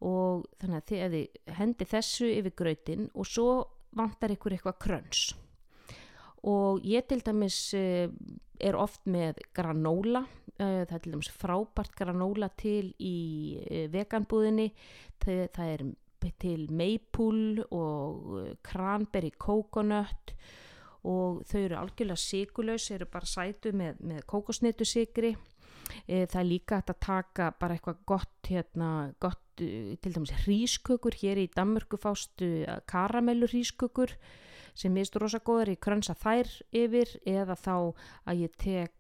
Og 0.05 0.49
þannig 0.61 0.81
að 0.81 1.15
þið 1.15 1.55
hendi 1.61 1.89
þessu 1.89 2.29
yfir 2.35 2.59
grötin 2.59 3.09
og 3.15 3.29
svo 3.31 3.49
vantar 3.95 4.35
ykkur 4.35 4.57
eitthvað 4.57 4.81
kröns 4.83 5.29
og 6.45 6.85
ég 6.85 7.07
til 7.09 7.23
dæmis 7.25 7.59
uh, 7.77 8.09
er 8.61 8.77
oft 8.77 9.07
með 9.09 9.41
granóla 9.57 10.25
uh, 10.25 10.83
það 10.85 10.97
er 10.97 11.05
til 11.05 11.15
dæmis 11.15 11.31
frábært 11.33 11.97
granóla 11.97 12.51
til 12.61 12.93
í 13.01 13.17
uh, 13.63 13.87
veganbúðinni. 13.93 14.69
Það, 15.25 15.47
það 15.57 15.73
er 15.73 15.87
til 16.41 16.69
maple 16.73 17.65
og 17.77 18.61
cranberry 18.65 19.33
coconut. 19.37 20.33
Og 21.05 21.43
þau 21.45 21.59
eru 21.61 21.77
algjörlega 21.77 22.17
sigurlaus, 22.17 22.87
þau 22.89 22.95
eru 22.97 23.09
bara 23.13 23.29
sætu 23.29 23.75
með, 23.77 23.99
með 24.01 24.23
kokosnetu 24.29 24.87
sigri 24.89 25.35
það 26.09 26.39
er 26.41 26.47
líka 26.49 26.79
að 26.81 26.95
taka 27.03 27.51
bara 27.61 27.77
eitthvað 27.77 27.99
gott 28.09 28.49
hérna, 28.49 28.89
gott 29.21 29.43
til 29.59 30.15
dæmis 30.15 30.33
hrískökur, 30.45 31.15
hér 31.21 31.43
í 31.45 31.51
Danmörku 31.53 31.99
fástu 32.01 32.49
karamellu 32.91 33.47
hrískökur 33.53 34.17
sem 34.75 34.95
mistur 34.95 35.25
rosa 35.25 35.41
góður, 35.45 35.75
ég 35.75 35.83
krönsa 35.83 36.17
þær 36.19 36.51
yfir 36.75 37.17
eða 37.25 37.57
þá 37.59 37.75
að 38.27 38.45
ég 38.45 38.61
tek 38.61 38.93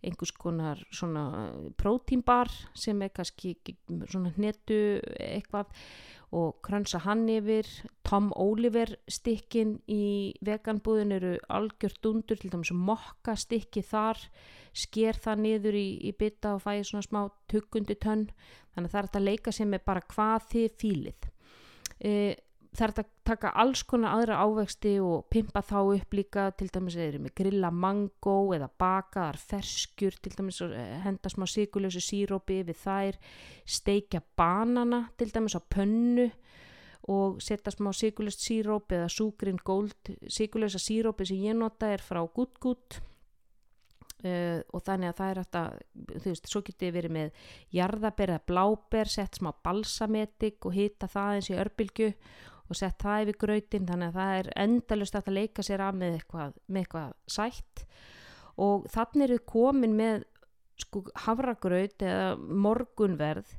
einhvers 0.00 0.32
konar 0.40 0.80
svona 0.94 1.50
prótínbar 1.76 2.48
sem 2.72 3.02
er 3.04 3.12
kannski 3.12 3.56
svona 4.08 4.32
hnetu 4.36 4.78
eitthvað 5.20 5.68
og 6.36 6.60
krönsa 6.64 7.00
hann 7.04 7.26
yfir 7.28 7.66
Tom 8.06 8.30
Oliver 8.38 8.92
stikkin 9.10 9.78
í 9.90 10.32
veganbúðin 10.46 11.16
eru 11.16 11.34
algjört 11.50 12.06
undur 12.06 12.38
til 12.38 12.52
dæmis 12.52 12.70
mokka 12.72 13.34
stikki 13.36 13.82
þar 13.82 14.20
sker 14.70 15.18
það 15.18 15.42
niður 15.44 15.80
í, 15.80 15.88
í 16.06 16.14
bytta 16.14 16.54
og 16.54 16.62
fæði 16.62 16.86
svona 16.86 17.06
smá 17.08 17.20
tuggundi 17.50 17.96
tönn. 17.98 18.28
Þannig 18.70 18.86
að 18.86 18.92
það 18.94 19.00
er 19.02 19.18
að 19.18 19.26
leika 19.26 19.52
sem 19.52 19.74
er 19.74 19.82
bara 19.82 20.06
hvað 20.12 20.46
þið 20.52 20.76
fýlið 20.78 21.30
e, 21.98 22.12
það 22.76 22.86
er 22.86 22.92
að 23.02 23.10
taka 23.30 23.52
alls 23.62 23.82
konar 23.86 24.18
aðra 24.18 24.40
ávexti 24.42 24.96
og 25.02 25.28
pimpa 25.32 25.62
þá 25.64 25.78
upp 25.82 26.14
líka 26.16 26.46
til 26.58 26.68
dæmis 26.72 26.96
eða 26.98 27.20
með 27.22 27.34
grilla 27.38 27.70
mango 27.70 28.36
eða 28.56 28.70
bakaðar 28.80 29.38
ferskjur 29.40 30.18
til 30.22 30.34
dæmis 30.36 30.60
eh, 30.66 30.96
henda 31.04 31.30
smá 31.32 31.46
sigurlösu 31.50 32.02
sírópi 32.04 32.60
við 32.66 32.80
þær 32.82 33.20
steikja 33.64 34.22
banana 34.36 35.06
til 35.20 35.30
dæmis 35.34 35.54
á 35.58 35.62
pönnu 35.62 36.30
og 37.10 37.38
setja 37.42 37.72
smá 37.74 37.92
sigurlöst 37.96 38.42
sírópi 38.44 38.98
eða 38.98 39.12
súgrin 39.12 39.62
góld 39.64 40.14
sigurlösa 40.26 40.82
sírópi 40.82 41.28
sem 41.28 41.40
ég 41.46 41.56
nota 41.58 41.92
er 41.94 42.02
frá 42.02 42.24
Good 42.26 42.58
Good 42.60 43.00
Uh, 44.20 44.60
og 44.76 44.82
þannig 44.84 45.08
að 45.08 45.16
það 45.16 45.30
er 45.30 45.38
alltaf 45.40 45.76
þú 46.20 46.26
veist, 46.26 46.48
svo 46.50 46.60
getur 46.60 46.90
ég 46.90 46.92
verið 46.92 47.12
með 47.14 47.44
jarðaber 47.72 48.32
eða 48.34 48.42
bláber, 48.50 49.08
sett 49.08 49.38
smá 49.38 49.48
balsametik 49.64 50.66
og 50.68 50.74
hýta 50.76 51.08
það 51.08 51.38
eins 51.38 51.48
í 51.48 51.56
örbylgu 51.56 52.08
og 52.70 52.78
sett 52.78 53.02
það 53.02 53.24
yfir 53.24 53.38
gröytin 53.44 53.88
þannig 53.88 54.12
að 54.12 54.18
það 54.20 54.32
er 54.38 54.50
endalust 54.64 55.18
að 55.18 55.30
leika 55.34 55.64
sér 55.66 55.82
af 55.84 55.96
með 55.98 56.16
eitthvað, 56.20 56.56
með 56.66 56.84
eitthvað 56.84 57.14
sætt. 57.36 57.84
Og 58.60 58.86
þannig 58.92 59.26
eru 59.26 59.38
komin 59.48 59.96
með 59.98 60.24
sko 60.80 61.04
havragraut 61.26 62.02
eða 62.04 62.34
morgunverð 62.38 63.52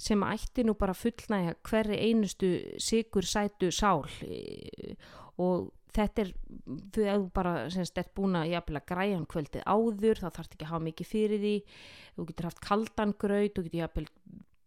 sem 0.00 0.22
ætti 0.24 0.64
nú 0.64 0.76
bara 0.80 0.96
fullnægja 0.96 1.56
hverri 1.66 1.98
einustu 2.08 2.54
sigur 2.80 3.26
sætu 3.26 3.68
sál. 3.74 4.06
Og 5.40 5.70
þetta 5.94 6.24
er, 6.24 6.30
þú 6.94 7.06
hefur 7.08 7.26
bara 7.36 7.54
semst 7.72 7.98
er 8.00 8.08
búin 8.16 8.38
að 8.38 8.52
jafnvel 8.54 8.80
að 8.80 8.86
græja 8.92 9.18
um 9.18 9.26
kvöldið 9.28 9.66
áður, 9.66 10.22
þá 10.22 10.28
þarf 10.28 10.54
ekki 10.54 10.66
að 10.66 10.72
hafa 10.72 10.86
mikið 10.86 11.10
fyrir 11.10 11.42
því. 11.42 11.56
Þú 12.16 12.28
getur 12.30 12.48
haft 12.48 12.62
kaldan 12.64 13.16
gröð 13.20 13.48
þú 13.56 13.66
getur 13.66 13.82
jafnvel 13.82 14.06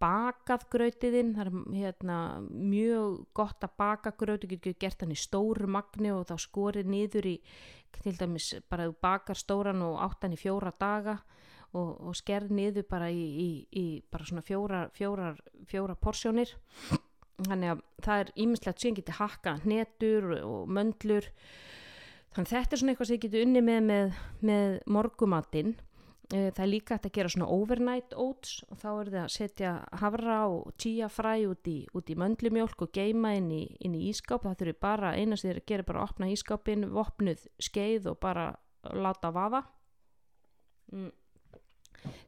bakað 0.04 0.66
grötiðinn, 0.74 1.32
það 1.38 1.46
er 1.46 1.78
hérna, 1.78 2.18
mjög 2.52 3.22
gott 3.38 3.64
að 3.64 3.78
baka 3.80 4.12
gröð 4.20 4.42
þú 4.44 4.50
getur 4.52 4.76
gert 4.82 5.06
hann 5.06 5.16
í 5.16 5.20
stóru 5.20 5.70
magni 5.72 6.12
og 6.12 6.26
þá 6.28 6.36
skorið 6.44 6.90
niður 6.92 7.30
í 7.32 7.38
til 8.02 8.16
dæmis 8.18 8.50
bara 8.70 8.90
þú 8.90 8.98
bakar 9.06 9.40
stóran 9.40 9.84
og 9.86 10.00
áttan 10.04 10.36
í 10.36 10.40
fjóra 10.40 10.74
daga 10.80 11.20
og, 11.74 11.92
og 12.10 12.18
skerð 12.18 12.52
niður 12.54 12.88
bara 12.90 13.10
í, 13.14 13.24
í, 13.24 13.50
í 13.80 13.86
bara 14.12 14.28
svona 14.28 14.44
fjóra, 14.46 14.84
fjóra, 14.98 15.34
fjóra 15.70 15.96
porsjónir. 15.98 16.52
Þannig 17.44 17.74
að 17.74 17.86
það 18.06 18.24
er 18.24 18.34
ímislegt 18.44 18.84
sem 18.84 18.98
getur 18.98 19.18
hakka 19.18 19.56
hnetur 19.64 20.30
og 20.44 20.70
möndlur. 20.70 21.30
Þannig 22.34 22.50
að 22.50 22.54
þetta 22.54 22.76
er 22.76 22.82
svona 22.82 22.94
eitthvað 22.94 23.10
sem 23.10 23.24
getur 23.24 23.48
unni 23.48 23.64
með 23.66 23.82
með, 23.88 24.22
með 24.42 24.78
morgumatinn 24.98 25.74
það 26.32 26.62
er 26.64 26.70
líka 26.70 26.96
hægt 26.96 27.08
að 27.10 27.16
gera 27.18 27.32
svona 27.34 27.50
overnight 27.52 28.14
oats 28.18 28.62
og 28.70 28.80
þá 28.80 28.88
er 28.92 29.10
það 29.12 29.20
að 29.24 29.34
setja 29.34 29.72
havra 30.02 30.38
og 30.50 30.72
chia 30.80 31.10
fræ 31.12 31.34
út 31.50 31.70
í, 31.70 31.78
í 31.84 32.16
möndlumjólk 32.20 32.86
og 32.86 32.94
geima 32.96 33.34
inn 33.38 33.52
í, 33.52 33.64
inn 33.84 33.98
í 33.98 34.08
ískáp 34.10 34.46
það 34.48 34.58
þurfi 34.62 34.76
bara, 34.86 35.14
eina 35.20 35.38
sem 35.38 35.52
þeir 35.52 35.64
gera 35.70 35.88
bara 35.90 36.06
opna 36.08 36.32
ískápin 36.32 36.88
vopnuð 36.94 37.44
skeið 37.62 38.10
og 38.14 38.20
bara 38.24 38.48
láta 38.96 39.34
vaða 39.36 39.64
mm. 40.94 41.12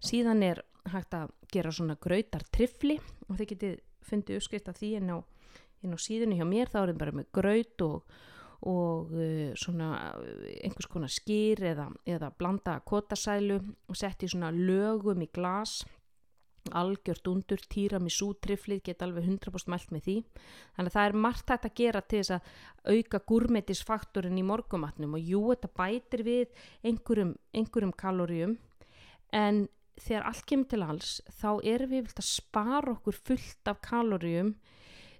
síðan 0.03 0.43
er 0.45 0.61
hægt 0.91 1.15
að 1.17 1.33
gera 1.51 1.73
svona 1.73 1.97
gröytar 2.01 2.45
trifli 2.53 2.99
og 3.29 3.39
þeir 3.39 3.51
getið 3.55 3.75
fundið 4.05 4.39
uppskrift 4.41 4.69
af 4.69 4.79
því 4.79 4.91
en 4.99 5.13
á, 5.15 5.17
á 5.23 5.97
síðunni 5.97 6.37
hjá 6.37 6.45
mér 6.47 6.69
þá 6.69 6.79
er 6.83 6.91
það 6.93 7.01
bara 7.01 7.17
með 7.21 7.31
graut 7.33 7.85
og, 7.87 8.17
og 8.65 9.11
uh, 9.13 9.51
svona 9.59 9.89
einhvers 10.63 10.89
konar 10.89 11.11
skýr 11.11 11.61
eða, 11.73 11.89
eða 12.07 12.31
blanda 12.37 12.79
kotasælu 12.85 13.59
og 13.61 13.99
setti 13.99 14.29
svona 14.31 14.51
lögum 14.53 15.21
í 15.25 15.29
glas. 15.33 15.83
Algjört 16.73 17.27
undur, 17.29 17.61
týra 17.69 17.99
með 18.01 18.15
sútriflið 18.15 18.79
geta 18.87 19.05
alveg 19.05 19.27
100% 19.29 19.69
mælt 19.69 19.91
með 19.93 20.07
því. 20.07 20.15
Þannig 20.73 20.89
að 20.89 20.95
það 20.95 21.09
er 21.09 21.17
margt 21.27 21.51
hægt 21.53 21.67
að 21.69 21.75
gera 21.77 22.01
til 22.01 22.21
þess 22.23 22.33
að 22.33 22.95
auka 22.95 23.21
gurmetisfaktorin 23.29 24.39
í 24.41 24.45
morgumatnum 24.49 25.13
og 25.13 25.29
jú, 25.29 25.43
þetta 25.51 25.69
bætir 25.77 26.25
við 26.25 26.65
einhverjum, 26.81 27.35
einhverjum 27.53 27.93
kaloríum. 28.01 28.57
En 29.29 29.67
þegar 30.01 30.25
allt 30.31 30.45
kemur 30.49 30.71
til 30.71 30.83
alls 30.83 31.15
þá 31.37 31.49
erum 31.61 31.93
við 31.93 32.07
vilt 32.07 32.21
að 32.23 32.31
spara 32.31 32.95
okkur 32.97 33.21
fullt 33.29 33.71
af 33.71 33.81
kaloríum 33.85 34.55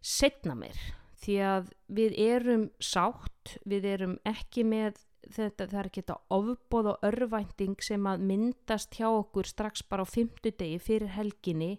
setna 0.06 0.58
mér 0.58 0.80
því 1.26 1.36
að 1.50 1.74
við 1.98 2.16
erum 2.22 2.70
sátt, 2.84 3.58
við 3.66 3.90
erum 3.96 4.16
ekki 4.28 4.66
með 4.68 5.02
þetta, 5.26 5.68
það 5.68 5.80
er 5.80 5.90
ekki 5.90 6.04
þetta 6.04 6.18
ofbóð 6.38 6.90
og 6.94 7.06
örvænting 7.10 7.78
sem 7.84 8.10
að 8.10 8.26
myndast 8.30 8.98
hjá 8.98 9.08
okkur 9.10 9.50
strax 9.50 9.86
bara 9.90 10.06
á 10.06 10.08
fymtu 10.08 10.54
degi 10.54 10.80
fyrir 10.82 11.16
helginni. 11.18 11.78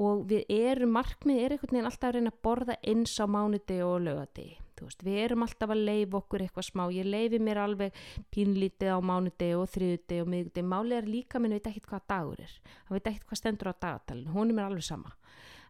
Og 0.00 0.22
við 0.30 0.44
erum, 0.54 0.92
markmið 0.94 1.40
er 1.42 1.54
einhvern 1.54 1.74
veginn 1.74 1.88
alltaf 1.88 2.08
að 2.08 2.16
reyna 2.16 2.32
að 2.32 2.42
borða 2.46 2.76
eins 2.86 3.16
á 3.18 3.26
mánudegi 3.26 3.84
og 3.84 4.02
lögadegi 4.06 4.58
við 5.04 5.18
erum 5.26 5.44
alltaf 5.44 5.72
að 5.74 5.82
leifa 5.84 6.18
okkur 6.20 6.44
eitthvað 6.44 6.66
smá. 6.70 6.84
Ég 6.94 7.04
leifi 7.04 7.40
mér 7.42 7.58
alveg 7.60 7.96
pínlítið 8.32 8.94
á 8.96 8.98
mánudegi 9.04 9.58
og 9.58 9.68
þriðudegi 9.74 10.22
og 10.22 10.30
miðugdegi 10.32 10.66
málið 10.66 10.96
er 10.96 11.10
líka 11.10 11.40
minn 11.40 11.52
veit 11.52 11.68
ekki 11.68 11.82
hvað 11.84 12.06
dagur 12.08 12.40
er. 12.40 12.54
Hann 12.86 12.96
veit 12.96 13.10
ekki 13.10 13.26
hvað 13.26 13.42
stendur 13.42 13.72
á 13.72 13.74
dagatalinn, 13.76 14.32
hún 14.32 14.48
er 14.48 14.56
mér 14.56 14.70
alveg 14.70 14.86
sama 14.86 15.12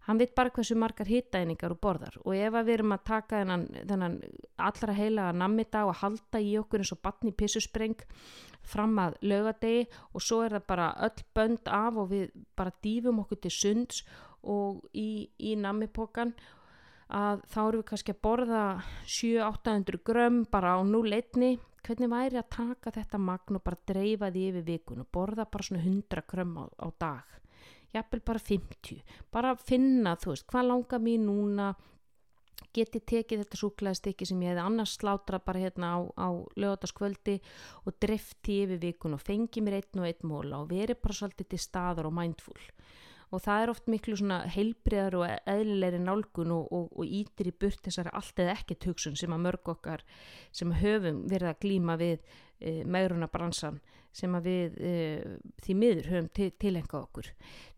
hann 0.06 0.20
veit 0.20 0.34
bara 0.34 0.52
hversu 0.54 0.76
margar 0.78 1.08
hittaeiningar 1.08 1.74
og 1.74 1.80
borðar. 1.82 2.16
Og 2.24 2.34
ef 2.34 2.54
við 2.56 2.72
erum 2.74 2.94
að 2.96 3.04
taka 3.10 3.42
þennan, 3.42 3.66
þennan 3.88 4.16
allra 4.56 4.96
heilaga 4.96 5.36
nammidag 5.36 5.90
og 5.90 5.98
halda 6.00 6.40
í 6.40 6.54
okkur 6.60 6.84
eins 6.84 6.94
og 6.94 7.02
batni 7.04 7.32
pissuspreng 7.36 7.98
fram 8.66 8.96
að 9.00 9.18
lögadegi 9.24 9.86
og 10.14 10.24
svo 10.24 10.42
er 10.44 10.56
það 10.56 10.66
bara 10.68 10.88
öll 11.06 11.26
bönd 11.36 11.70
af 11.72 12.00
og 12.00 12.10
við 12.12 12.32
bara 12.56 12.76
dýfum 12.84 13.22
okkur 13.24 13.40
til 13.44 13.54
sunds 13.54 14.02
og 14.40 14.84
í, 14.96 15.28
í 15.38 15.54
nammipokan 15.60 16.34
að 17.10 17.42
þá 17.50 17.60
eru 17.64 17.80
við 17.80 17.88
kannski 17.90 18.14
að 18.14 18.22
borða 18.24 18.62
7-800 19.04 20.00
grömm 20.06 20.44
bara 20.50 20.76
á 20.76 20.80
núleitni 20.86 21.56
hvernig 21.84 22.12
væri 22.12 22.38
að 22.38 22.52
taka 22.54 22.92
þetta 22.94 23.20
magn 23.20 23.58
og 23.58 23.64
bara 23.64 23.80
dreifa 23.88 24.30
því 24.30 24.46
yfir 24.50 24.66
vikun 24.68 25.02
og 25.04 25.10
borða 25.12 25.48
bara 25.50 25.66
svona 25.66 25.82
100 25.82 26.26
grömm 26.30 26.56
á, 26.60 26.64
á 26.68 26.88
dag 27.00 27.40
jafnvel 27.94 28.24
bara 28.26 28.42
50 28.48 29.00
bara 29.32 29.54
finna 29.58 30.16
þú 30.20 30.34
veist 30.34 30.48
hvað 30.50 30.68
langar 30.70 31.02
mér 31.04 31.24
núna? 31.24 31.70
Geti 32.76 33.00
tekið 33.02 33.40
þetta 33.42 33.58
súklaðstikki 33.58 34.26
sem 34.28 34.42
ég 34.44 34.52
hefði 34.52 34.62
annars 34.62 34.92
slátrað 34.98 35.42
bara 35.46 35.62
hérna 35.62 35.88
á, 35.96 35.98
á 36.14 36.28
lögataskvöldi 36.60 37.38
og 37.88 37.96
drefti 38.02 38.60
yfir 38.66 38.78
vikun 38.84 39.16
og 39.16 39.22
fengi 39.24 39.62
mér 39.64 39.80
einn 39.80 40.02
og 40.02 40.06
einn 40.06 40.28
móla 40.28 40.60
og 40.60 40.68
veri 40.70 40.94
bara 40.94 41.16
svolítið 41.16 41.48
til 41.50 41.62
staðar 41.64 42.06
og 42.06 42.14
mindful. 42.14 42.60
Og 43.30 43.42
það 43.42 43.62
er 43.62 43.72
oft 43.72 43.88
miklu 43.90 44.16
svona 44.18 44.40
heilbriðar 44.50 45.16
og 45.18 45.26
eðlilegri 45.50 46.00
nálgun 46.02 46.54
og, 46.54 46.70
og, 46.74 46.88
og 46.94 47.10
ítir 47.18 47.50
í 47.50 47.56
burt 47.58 47.82
þessari 47.86 48.12
allt 48.14 48.42
eða 48.42 48.56
ekkert 48.58 48.86
hugsun 48.90 49.18
sem 49.18 49.34
að 49.34 49.44
mörg 49.48 49.70
okkar 49.74 50.04
sem 50.54 50.74
höfum 50.82 51.24
verið 51.30 51.52
að 51.52 51.60
glíma 51.64 51.98
við 51.98 52.18
e, 52.58 52.82
megruna 52.84 53.30
bransan 53.30 53.80
sem 54.12 54.34
við 54.42 54.76
e, 54.82 54.92
því 55.62 55.74
miður 55.78 56.08
höfum 56.10 56.28
til, 56.34 56.48
tilengað 56.60 57.04
okkur. 57.04 57.28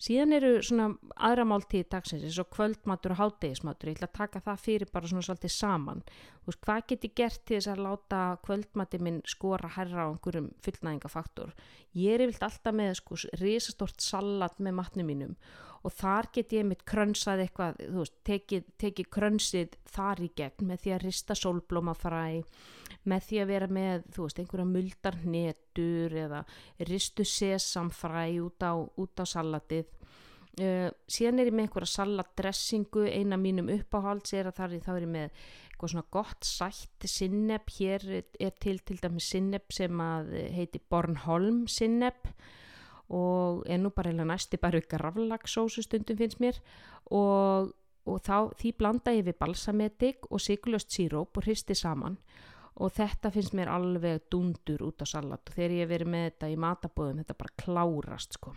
Síðan 0.00 0.36
eru 0.38 0.52
svona 0.64 0.86
aðra 1.28 1.44
máltíði 1.48 1.88
dagsins 1.92 2.24
eins 2.26 2.38
og 2.40 2.48
kvöldmatur 2.54 3.14
og 3.14 3.20
hátdegismatur, 3.20 3.90
ég 3.92 3.98
ætla 3.98 4.08
að 4.08 4.18
taka 4.20 4.44
það 4.46 4.62
fyrir 4.66 4.92
bara 4.92 5.10
svona 5.10 5.26
svolítið 5.26 5.54
saman. 5.54 6.04
Veist, 6.46 6.62
hvað 6.64 6.86
get 6.92 7.04
ég 7.08 7.16
gert 7.20 7.42
til 7.44 7.58
þess 7.58 7.72
að 7.74 7.84
láta 7.86 8.22
kvöldmati 8.46 9.02
minn 9.02 9.20
skora 9.28 9.70
herra 9.76 10.08
á 10.08 10.12
einhverjum 10.12 10.48
fullnæðingafaktor? 10.64 11.52
Ég 11.98 12.16
er 12.16 12.24
yfirlt 12.24 12.48
alltaf 12.48 12.78
með 12.80 12.96
sko 13.02 13.20
risastort 13.42 14.00
salat 14.00 14.56
með 14.58 14.80
matnum 14.80 15.12
mínum 15.12 15.36
og 15.82 15.94
þar 15.98 16.28
get 16.34 16.54
ég 16.54 16.66
mitt 16.66 16.84
krönsað 16.86 17.44
eitthvað, 17.44 17.80
þú 17.82 18.04
veist, 18.04 18.14
tekið 18.26 18.68
teki 18.80 19.06
krönsið 19.12 19.76
þar 19.90 20.22
í 20.22 20.30
gegn 20.38 20.68
með 20.68 20.84
því 20.84 20.94
að 20.94 21.04
rista 21.06 21.36
sólblómafræ, 21.38 22.22
með 23.08 23.26
því 23.28 23.40
að 23.42 23.50
vera 23.50 23.68
með, 23.72 24.04
þú 24.14 24.26
veist, 24.26 24.38
einhverja 24.42 24.68
muldarnetur 24.68 26.14
eða 26.26 26.44
ristu 26.88 27.26
sesamfræ 27.26 28.28
út 28.44 28.62
á, 28.62 28.72
út 28.78 29.22
á 29.22 29.24
salatið. 29.26 29.90
Uh, 30.60 30.90
síðan 31.08 31.40
er 31.40 31.48
ég 31.48 31.56
með 31.56 31.66
einhverja 31.66 31.94
salatdressingu, 31.94 33.06
eina 33.08 33.38
mínum 33.40 33.70
uppáhalds 33.72 34.34
er 34.36 34.50
að 34.50 34.58
það 34.58 34.74
er, 34.76 34.90
er 34.98 35.12
með 35.14 35.28
eitthvað 35.82 35.92
svona 35.94 36.10
gott 36.12 36.46
sætt 36.46 37.06
sinneb, 37.08 37.70
hér 37.78 38.04
er 38.20 38.52
til 38.60 38.78
til 38.84 38.98
dæmi 39.00 39.22
sinneb 39.24 39.72
sem 39.72 40.02
að 40.04 40.34
heiti 40.54 40.82
Bornholm 40.92 41.64
sinneb 41.66 42.28
og 43.12 43.64
er 43.66 43.80
nú 43.80 43.90
bara 43.90 44.12
heila 44.12 44.24
næsti 44.28 44.60
bara 44.60 44.78
ykkur 44.80 45.02
raflagsósu 45.02 45.82
stundum 45.82 46.16
finnst 46.16 46.40
mér. 46.40 46.60
Og, 47.10 47.72
og 48.06 48.22
þá, 48.24 48.52
því 48.56 48.72
blanda 48.78 49.12
ég 49.12 49.26
við 49.26 49.38
balsametik 49.40 50.30
og 50.30 50.40
sigurlöst 50.40 50.92
síróp 50.94 51.36
og 51.36 51.44
hristi 51.44 51.74
saman 51.74 52.16
og 52.80 52.92
þetta 52.96 53.30
finnst 53.34 53.56
mér 53.56 53.70
alveg 53.72 54.26
dundur 54.32 54.84
út 54.88 55.04
á 55.04 55.06
salat. 55.08 55.44
Og 55.44 55.56
þegar 55.56 55.78
ég 55.78 55.90
verið 55.90 56.12
með 56.14 56.28
þetta 56.28 56.52
í 56.52 56.60
matabóðum 56.64 57.22
þetta 57.22 57.38
bara 57.42 57.56
klárast 57.64 58.38
sko. 58.38 58.54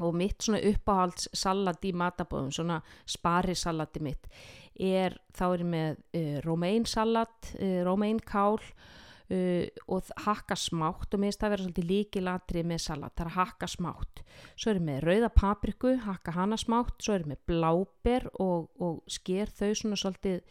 Og 0.00 0.16
mitt 0.16 0.40
svona 0.40 0.62
uppáhaldssalat 0.70 1.84
í 1.84 1.92
matabóðum, 2.00 2.52
svona 2.54 2.78
sparisalati 3.08 4.00
mitt 4.04 4.28
er, 4.80 5.18
þá 5.36 5.44
er 5.50 5.64
ég 5.64 5.70
með 5.74 6.02
uh, 6.16 6.34
rómeinsalat, 6.46 7.54
uh, 7.60 7.78
rómeinkál 7.88 8.58
Uh, 9.32 9.64
og 9.88 10.10
hakka 10.26 10.56
smátt. 10.58 11.14
Og 11.14 11.20
minnst 11.22 11.40
það 11.40 11.52
vera 11.54 11.64
svolítið 11.64 11.86
líkilatri 11.88 12.64
með 12.68 12.82
salat, 12.84 13.14
það 13.16 13.22
er 13.24 13.30
að 13.30 13.36
hakka 13.38 13.68
smátt. 13.70 14.20
Svo 14.58 14.72
erum 14.72 14.90
við 14.90 14.98
rauða 15.06 15.30
papriku 15.32 15.92
hakka 16.04 16.34
hana 16.36 16.58
smátt, 16.60 16.98
svo 17.00 17.14
erum 17.16 17.32
við 17.32 17.40
bláber 17.48 18.26
og, 18.42 18.66
og 18.82 18.98
sker 19.08 19.48
þau 19.48 19.70
svona 19.78 20.00
svolítið 20.02 20.42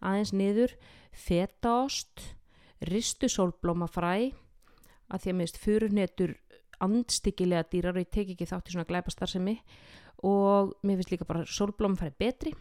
aðeins 0.00 0.32
niður 0.36 0.74
fetaost 1.12 2.22
ristu 2.88 3.28
sólblómafræ 3.28 4.30
að 5.10 5.22
því 5.24 5.32
að 5.32 5.38
minnst 5.40 5.60
fyrurnetur 5.60 6.36
andstyggilega 6.80 7.68
dýrar 7.68 7.98
og 7.98 8.04
ég 8.04 8.12
tek 8.12 8.32
ekki 8.32 8.48
þátt 8.48 8.70
í 8.70 8.74
svona 8.74 8.88
glæpastarðsemi 8.88 9.56
og 10.28 10.74
mér 10.86 11.00
finnst 11.00 11.12
líka 11.12 11.28
bara 11.28 11.44
sólblómafræ 11.48 12.12
betri. 12.20 12.54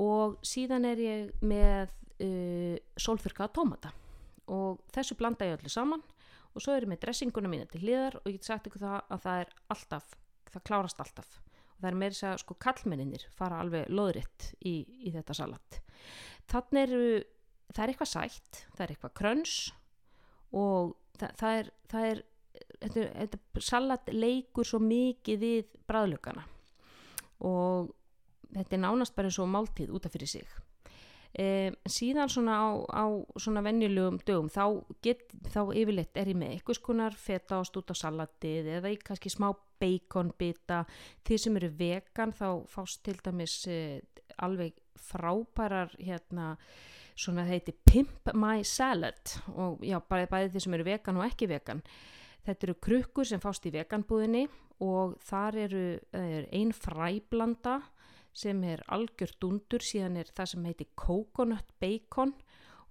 Og 0.00 0.38
síðan 0.46 0.86
er 0.86 1.02
ég 1.02 1.42
með 1.42 1.90
uh, 2.22 2.76
sólþurkaða 3.00 3.54
tómata. 3.56 3.92
Og 4.50 4.80
þessu 4.94 5.16
blanda 5.18 5.48
ég 5.48 5.58
öllu 5.58 5.70
saman 5.72 6.02
og 6.54 6.62
svo 6.62 6.74
er 6.74 6.86
ég 6.86 6.90
með 6.90 7.04
dressinguna 7.04 7.50
mína 7.50 7.68
til 7.70 7.82
hliðar 7.84 8.18
og 8.20 8.30
ég 8.30 8.38
get 8.38 8.48
sagt 8.48 8.66
ykkur 8.70 8.82
það 8.82 8.98
að 9.14 9.22
það 9.26 9.42
er 9.42 9.54
alltaf, 9.74 10.16
það 10.50 10.66
klárast 10.70 11.02
alltaf. 11.02 11.36
Og 11.74 11.82
það 11.82 11.90
er 11.90 12.00
meira 12.02 12.16
þess 12.16 12.28
að 12.30 12.40
sko 12.42 12.56
kallmenninir 12.66 13.26
fara 13.34 13.60
alveg 13.62 13.90
loðritt 13.90 14.50
í, 14.66 14.74
í 15.06 15.14
þetta 15.14 15.36
salat 15.38 15.80
þannig 16.50 16.82
eru 16.86 17.04
það 17.70 17.84
er 17.84 17.92
eitthvað 17.92 18.10
sætt, 18.10 18.64
það 18.74 18.84
er 18.84 18.94
eitthvað 18.94 19.16
kröns 19.20 19.54
og 20.56 20.96
það, 21.18 21.36
það 21.40 21.58
er, 21.58 21.70
það 21.92 22.08
er 22.08 22.22
þetta, 22.80 23.04
þetta 23.04 23.64
salat 23.66 24.10
leikur 24.14 24.66
svo 24.66 24.80
mikið 24.82 25.44
við 25.44 25.76
bræðlökana 25.88 26.46
og 27.46 27.94
þetta 28.50 28.76
er 28.76 28.82
nánast 28.82 29.16
bara 29.16 29.30
og 29.30 29.48
máltíð 29.48 29.94
útaf 29.96 30.12
fyrir 30.14 30.30
sig. 30.30 30.58
Um, 31.30 31.76
síðan 31.86 32.26
svona 32.26 32.56
á, 32.58 32.68
á 32.90 33.04
svona 33.38 33.62
venjulegum 33.62 34.16
dögum 34.26 34.48
þá, 34.50 34.82
get, 34.98 35.28
þá 35.54 35.70
yfirleitt 35.78 36.18
er 36.18 36.32
ég 36.32 36.38
með 36.40 36.56
einhvers 36.56 36.80
konar 36.82 37.14
feta 37.14 37.60
ást 37.60 37.76
út 37.78 37.92
á 37.94 37.94
salatið 37.94 38.72
eða 38.80 38.90
kannski 38.98 39.30
smá 39.30 39.52
baconbita. 39.78 40.82
Því 41.22 41.38
sem 41.38 41.60
eru 41.60 41.70
vegan 41.78 42.34
þá 42.34 42.66
fást 42.66 43.04
til 43.06 43.14
dæmis 43.22 43.60
uh, 43.70 44.00
alveg 44.42 44.74
frábærar 45.02 45.92
hérna 45.98 46.54
svona 47.18 47.44
heiti 47.48 47.74
Pimp 47.84 48.32
My 48.34 48.64
Salad 48.64 49.36
og 49.54 49.84
já 49.84 49.98
bæði, 50.00 50.30
bæði 50.30 50.50
því 50.54 50.64
sem 50.64 50.76
eru 50.78 50.88
vegan 50.88 51.20
og 51.20 51.26
ekki 51.26 51.50
vegan. 51.50 51.84
Þetta 52.46 52.66
eru 52.66 52.76
krukkur 52.86 53.28
sem 53.28 53.42
fást 53.42 53.66
í 53.68 53.74
veganbúðinni 53.74 54.46
og 54.80 55.18
þar 55.28 55.58
eru 55.66 55.86
er 56.16 56.48
ein 56.56 56.72
fræblanda 56.72 57.80
sem 58.32 58.62
er 58.64 58.80
algjör 58.88 59.34
dundur 59.42 59.84
síðan 59.84 60.20
er 60.22 60.30
það 60.32 60.52
sem 60.54 60.68
heitir 60.70 60.92
coconut 60.96 61.74
bacon 61.82 62.32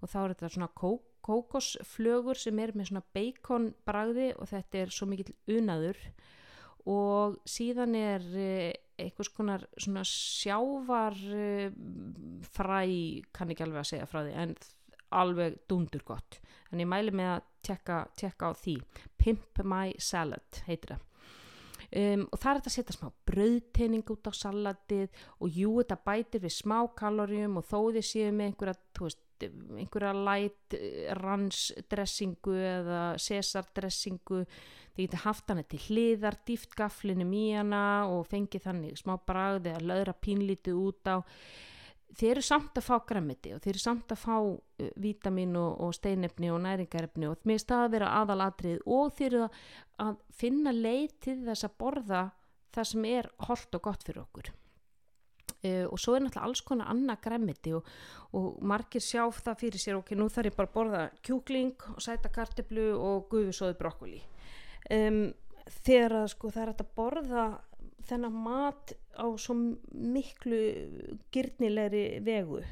og 0.00 0.10
þá 0.12 0.18
er 0.22 0.34
þetta 0.34 0.52
svona 0.54 0.74
kók 0.76 1.06
kókosflögur 1.24 2.38
sem 2.38 2.58
er 2.62 2.72
með 2.76 2.90
svona 2.90 3.04
bacon 3.14 3.70
bragði 3.86 4.30
og 4.36 4.48
þetta 4.50 4.82
er 4.82 4.94
svo 4.94 5.08
mikill 5.10 5.34
unaður. 5.52 5.98
Og 6.88 7.36
síðan 7.48 7.96
er 7.98 8.24
eh, 8.40 8.72
einhvers 9.04 9.30
konar 9.34 9.66
svona 9.76 10.04
sjávar 10.06 11.16
eh, 11.34 11.70
kann 13.32 13.52
ekki 13.52 13.66
alveg 13.66 13.82
að 13.82 13.90
segja 13.92 14.08
frá 14.10 14.22
því 14.22 14.36
en 14.44 14.56
alveg 15.20 15.60
dundur 15.68 16.04
gott. 16.06 16.40
En 16.70 16.82
ég 16.82 16.88
mæli 16.88 17.12
með 17.14 17.32
að 17.34 17.46
tekka, 17.66 18.02
tekka 18.18 18.50
á 18.50 18.52
því. 18.54 18.76
Pimp 19.18 19.62
My 19.66 19.94
Salad 19.98 20.62
heitir 20.68 20.94
það. 20.94 21.06
Um, 21.90 22.28
og 22.30 22.38
það 22.38 22.50
er 22.50 22.58
þetta 22.60 22.70
að 22.70 22.74
setja 22.76 22.94
smá 22.94 23.08
bröðteining 23.26 24.10
út 24.14 24.28
á 24.30 24.32
salatið 24.38 25.22
og 25.42 25.56
jú 25.58 25.72
þetta 25.80 25.96
bætir 26.06 26.44
við 26.44 26.52
smá 26.54 26.76
kaloríum 26.94 27.56
og 27.58 27.66
þó 27.66 27.90
þið 27.96 28.04
séu 28.06 28.28
með 28.30 28.52
einhverja, 28.52 28.76
veist, 29.00 29.24
einhverja 29.48 30.12
light 30.16 30.76
eh, 30.76 31.08
ransdressingu 31.16 32.54
eða 32.54 33.00
cesardressingu 33.20 34.44
þið 34.94 35.02
getur 35.04 35.24
haft 35.24 35.50
hana 35.52 35.64
til 35.64 35.80
hliðar 35.86 36.38
dýft 36.46 36.76
gaflinum 36.78 37.32
í 37.36 37.50
hana 37.54 37.82
og 38.10 38.26
fengið 38.30 38.66
þannig 38.68 39.00
smá 39.00 39.16
bragði 39.26 39.74
að 39.76 39.88
löðra 39.90 40.16
pínlítið 40.26 40.80
út 40.80 41.10
á. 41.10 41.16
Þeir 42.10 42.32
eru 42.32 42.42
samt 42.42 42.78
að 42.80 42.86
fá 42.88 42.96
græmiti 43.06 43.52
og 43.54 43.60
þeir 43.62 43.72
eru 43.76 43.82
samt 43.84 44.10
að 44.10 44.22
fá 44.24 44.36
uh, 44.42 44.88
vítamin 44.98 45.54
og, 45.60 45.76
og 45.86 45.94
steinefni 45.94 46.50
og 46.50 46.58
næringarefni 46.64 47.28
og 47.30 47.46
mér 47.46 47.62
staði 47.62 47.86
að 47.86 47.94
vera 47.94 48.14
aðalatrið 48.18 48.80
og 48.90 49.12
þeir 49.14 49.30
eru 49.30 49.50
að 50.02 50.16
finna 50.34 50.74
leið 50.74 51.14
til 51.22 51.36
þess 51.46 51.68
að 51.68 51.76
borða 51.84 52.24
það 52.74 52.90
sem 52.92 53.06
er 53.12 53.30
holdt 53.46 53.78
og 53.78 53.86
gott 53.86 54.06
fyrir 54.06 54.24
okkur 54.24 54.50
uh, 55.64 55.86
og 55.90 56.00
svo 56.00 56.16
er 56.16 56.24
náttúrulega 56.24 56.48
alls 56.48 56.64
konar 56.66 56.90
annað 56.92 57.22
græmiti 57.26 57.74
og, 57.76 57.88
og 58.36 58.60
margir 58.62 59.04
sjá 59.04 59.22
það 59.28 59.60
fyrir 59.64 59.82
sér 59.82 60.00
ok, 60.00 60.14
nú 60.18 60.28
þarf 60.32 60.50
ég 60.50 60.58
bara 60.58 60.70
að 60.70 60.76
borða 60.78 61.04
kjúkling 61.26 61.86
og 61.94 62.02
sæta 62.04 62.32
karteblu 62.32 62.90
og 62.96 63.28
guðusóðu 63.32 63.78
brokkoli. 63.80 64.22
Um, 64.90 65.30
þegar 65.84 66.22
að 66.22 66.30
sko 66.34 66.50
það 66.54 66.62
er 66.62 66.72
að 66.74 66.94
borða 66.96 67.44
þennan 68.08 68.36
mat 68.44 68.92
á 69.14 69.26
svo 69.38 69.56
miklu 69.90 70.60
gyrnilegri 71.34 72.04
vegu. 72.26 72.62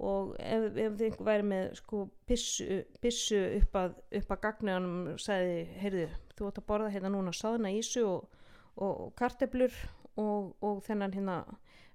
Og 0.00 0.32
ef, 0.40 0.70
ef 0.80 0.94
þið 0.96 1.06
einhver 1.06 1.26
væri 1.28 1.46
með 1.50 1.64
sko 1.76 2.06
pissu, 2.28 2.80
pissu 3.04 3.40
upp 3.58 3.76
að, 3.76 3.96
að 4.16 4.36
gagniðanum 4.46 5.10
og 5.12 5.20
segði, 5.20 5.58
heyrðu, 5.82 6.06
þú 6.38 6.48
ætti 6.48 6.62
að 6.62 6.68
borða 6.70 6.92
hérna 6.94 7.10
núna 7.12 7.34
sáðna 7.36 7.72
ísu 7.76 8.06
og, 8.08 8.38
og 8.80 9.10
karteblur 9.18 9.76
og, 10.20 10.52
og 10.64 10.82
þennan 10.86 11.16
hérna 11.16 11.40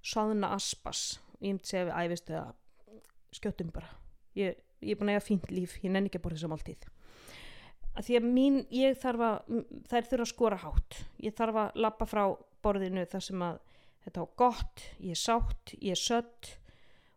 sáðna 0.05 0.51
aspas. 0.55 1.21
Ég 1.39 1.55
myndi 1.55 1.69
segja 1.69 1.88
við 1.89 1.95
æfistu 2.01 2.38
að 2.39 2.51
skjóttum 3.35 3.71
bara. 3.75 3.93
Ég, 4.38 4.59
ég 4.81 4.95
er 4.95 4.99
búin 4.99 5.13
að 5.13 5.19
eiga 5.19 5.27
fínt 5.27 5.49
líf, 5.53 5.77
ég 5.83 5.93
nenni 5.93 6.11
ekki 6.11 6.21
að 6.21 6.27
borða 6.27 6.39
þessum 6.39 6.57
alltíð 6.57 6.89
að 7.95 8.09
því 8.09 8.17
að 8.19 8.25
mín, 8.27 8.57
ég 8.75 8.97
þarf 8.99 9.23
að 9.23 9.61
þær 9.88 10.09
þurfa 10.09 10.25
að 10.25 10.31
skora 10.31 10.59
hátt. 10.59 10.97
Ég 11.23 11.35
þarf 11.38 11.59
að 11.61 11.79
lappa 11.85 12.07
frá 12.09 12.23
borðinu 12.65 13.05
þar 13.07 13.23
sem 13.23 13.45
að 13.45 13.61
þetta 14.05 14.23
var 14.23 14.33
gott, 14.41 14.83
ég 14.99 15.15
er 15.15 15.21
sátt, 15.21 15.75
ég 15.79 15.95
er 15.95 16.01
sött 16.01 16.51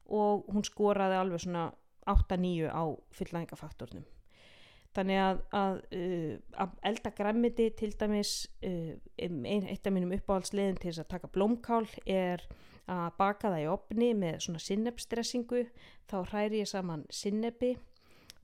og 0.08 0.46
hún 0.52 0.64
skoraði 0.64 1.18
alveg 1.18 1.44
svona 1.44 1.66
8-9 2.08 2.70
á 2.72 2.84
fullnæðingafaktornum 3.18 4.06
þannig 4.98 5.20
að, 5.22 5.42
að, 5.56 5.76
uh, 5.94 6.32
að 6.64 6.78
elda 6.90 7.12
græmiti 7.16 7.68
til 7.78 7.92
dæmis 7.98 8.32
uh, 8.66 8.94
ein, 9.18 9.44
eitt 9.46 9.86
af 9.86 9.94
mínum 9.94 10.14
uppáhaldsliðin 10.18 10.80
til 10.80 10.90
þess 10.90 11.04
að 11.04 11.12
taka 11.14 11.30
blómkál 11.34 11.86
er 12.04 12.42
að 12.88 13.12
baka 13.18 13.52
það 13.52 13.62
í 13.62 13.68
opni 13.68 14.08
með 14.16 14.40
svona 14.46 14.62
sinnepstressingu 14.64 15.66
þá 16.08 16.16
hræri 16.30 16.62
ég 16.62 16.70
saman 16.70 17.04
sinnepi 17.12 17.74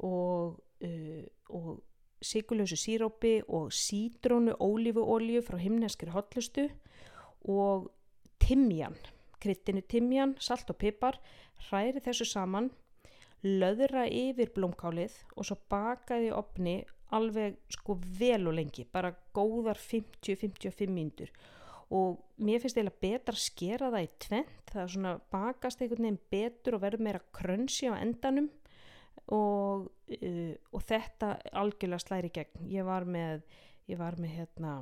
og, 0.05 0.61
uh, 0.85 1.25
og 1.49 1.83
sigurlösu 2.25 2.77
sírópi 2.81 3.43
og 3.49 3.73
sídrónu 3.73 4.55
ólífuolju 4.61 5.43
frá 5.45 5.59
himneskri 5.61 6.13
hotlustu 6.15 6.69
og 7.45 7.91
timjan, 8.41 8.97
kryttinu 9.41 9.83
timjan, 9.89 10.37
salt 10.41 10.71
og 10.73 10.79
pipar, 10.81 11.19
hræri 11.69 12.01
þessu 12.05 12.27
saman, 12.29 12.71
löðra 13.45 14.07
yfir 14.09 14.53
blómkálið 14.55 15.17
og 15.37 15.47
svo 15.47 15.59
bakaði 15.71 16.31
opni 16.35 16.79
alveg 17.15 17.59
sko 17.73 17.99
vel 18.19 18.49
og 18.49 18.57
lengi, 18.57 18.87
bara 18.91 19.13
góðar 19.37 19.79
50-55 19.79 20.91
mínútur. 20.91 21.31
Og 21.95 22.19
mér 22.43 22.63
finnst 22.63 22.79
eiginlega 22.79 23.03
betra 23.05 23.37
að 23.37 23.45
skera 23.45 23.91
það 23.93 24.07
í 24.07 24.11
tvent, 24.25 24.71
það 24.73 24.83
er 24.83 24.93
svona 24.95 25.15
bakast 25.35 25.83
einhvern 25.83 26.09
veginn 26.09 26.23
betur 26.33 26.79
og 26.79 26.85
verður 26.87 27.05
meira 27.07 27.23
krönsi 27.37 27.91
á 27.93 27.95
endanum 28.01 28.49
og, 29.33 29.91
uh, 30.17 30.55
og 30.73 30.87
þetta 30.89 31.35
algjörlega 31.53 32.03
slæri 32.03 32.33
gegn. 32.35 32.67
Ég 32.73 32.89
var 32.89 33.07
með, 33.07 33.45
ég 33.91 34.01
var 34.01 34.17
með 34.19 34.39
hérna 34.41 34.79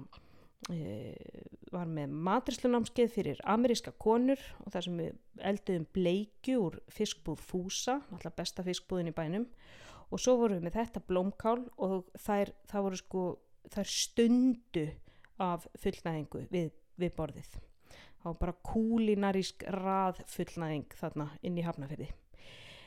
var 1.73 1.89
með 1.91 2.13
matrislunámskeið 2.29 3.11
fyrir 3.11 3.41
ameríska 3.51 3.93
konur 3.99 4.41
og 4.63 4.71
það 4.73 4.85
sem 4.87 5.01
við 5.01 5.47
elduðum 5.51 5.87
bleikju 5.97 6.61
úr 6.69 6.79
fiskbúð 6.93 7.43
Fúsa 7.43 7.99
alltaf 8.13 8.37
besta 8.39 8.65
fiskbúðin 8.67 9.11
í 9.11 9.17
bænum. 9.17 9.49
Og 10.13 10.21
svo 10.21 10.37
vorum 10.39 10.61
við 10.61 10.69
með 10.69 10.79
þetta 10.79 11.05
blómkál 11.09 11.59
og 11.81 12.09
þær, 12.21 12.53
það 12.69 12.87
voru 12.87 13.01
sko 13.01 13.27
þær 13.73 13.93
stundu 13.97 14.87
af 15.43 15.67
fullnæðingu 15.81 16.47
við, 16.53 16.73
við 17.01 17.15
borðið. 17.17 17.53
Það 18.23 18.29
var 18.29 18.41
bara 18.45 18.59
kúlinarísk 18.69 19.65
rað 19.75 20.21
fullnæðing 20.31 20.99
þarna 21.01 21.33
inn 21.43 21.57
í 21.59 21.65
hafnafyrði 21.67 22.13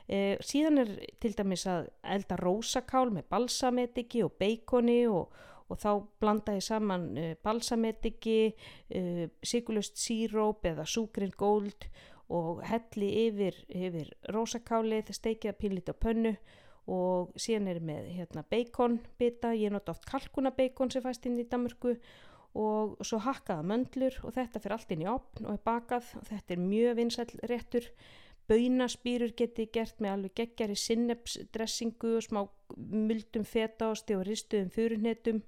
Eh, 0.05 0.37
síðan 0.45 0.83
er 0.83 0.89
til 1.17 1.31
dæmis 1.33 1.63
að 1.65 1.87
elda 2.13 2.37
rósakál 2.37 3.07
með 3.09 3.25
balsametiki 3.33 4.21
og 4.21 4.35
beikoni 4.37 4.99
og, 5.09 5.33
og 5.69 5.79
þá 5.81 5.91
blanda 6.21 6.55
ég 6.57 6.65
saman 6.65 7.07
eh, 7.17 7.35
balsametiki, 7.43 8.53
eh, 8.89 9.25
sigurlust 9.43 9.97
síróp 9.97 10.67
eða 10.69 10.85
súgrin 10.85 11.33
góld 11.37 11.87
og 12.29 12.61
helli 12.65 13.09
yfir, 13.27 13.57
yfir 13.69 14.11
rósakálið, 14.33 15.11
steikja 15.13 15.53
pínlít 15.57 15.89
á 15.89 15.95
pönnu 15.95 16.35
og 16.85 17.33
síðan 17.41 17.69
er 17.71 17.81
með 17.81 18.09
hérna, 18.13 18.45
beikonbita, 18.49 19.55
ég 19.57 19.73
nota 19.73 19.93
oft 19.93 20.05
kalkunabeikon 20.09 20.91
sem 20.93 21.03
fæst 21.05 21.25
inn 21.25 21.39
í 21.41 21.47
Damurku 21.49 21.95
og 22.55 23.01
svo 23.03 23.19
hakkaða 23.19 23.65
möndlur 23.67 24.19
og 24.23 24.35
þetta 24.37 24.61
fyrir 24.63 24.77
allt 24.77 24.93
inn 24.95 25.03
í 25.03 25.09
opn 25.11 25.49
og 25.49 25.57
er 25.57 25.65
bakað. 25.65 26.13
Og 26.21 26.29
þetta 26.29 26.55
er 26.55 26.61
mjög 26.61 26.99
vinsæl 27.01 27.33
réttur. 27.51 27.89
Baunaspýrur 28.45 29.33
geti 29.35 29.65
gert 29.73 29.99
með 29.99 30.13
alveg 30.13 30.35
geggjari 30.37 30.77
sinnepsdressingu 30.77 32.13
og 32.19 32.23
smá 32.23 32.41
muldum 32.77 33.43
fetaosti 33.49 34.15
og 34.15 34.23
ristuðum 34.27 34.69
fyrirnetum 34.71 35.41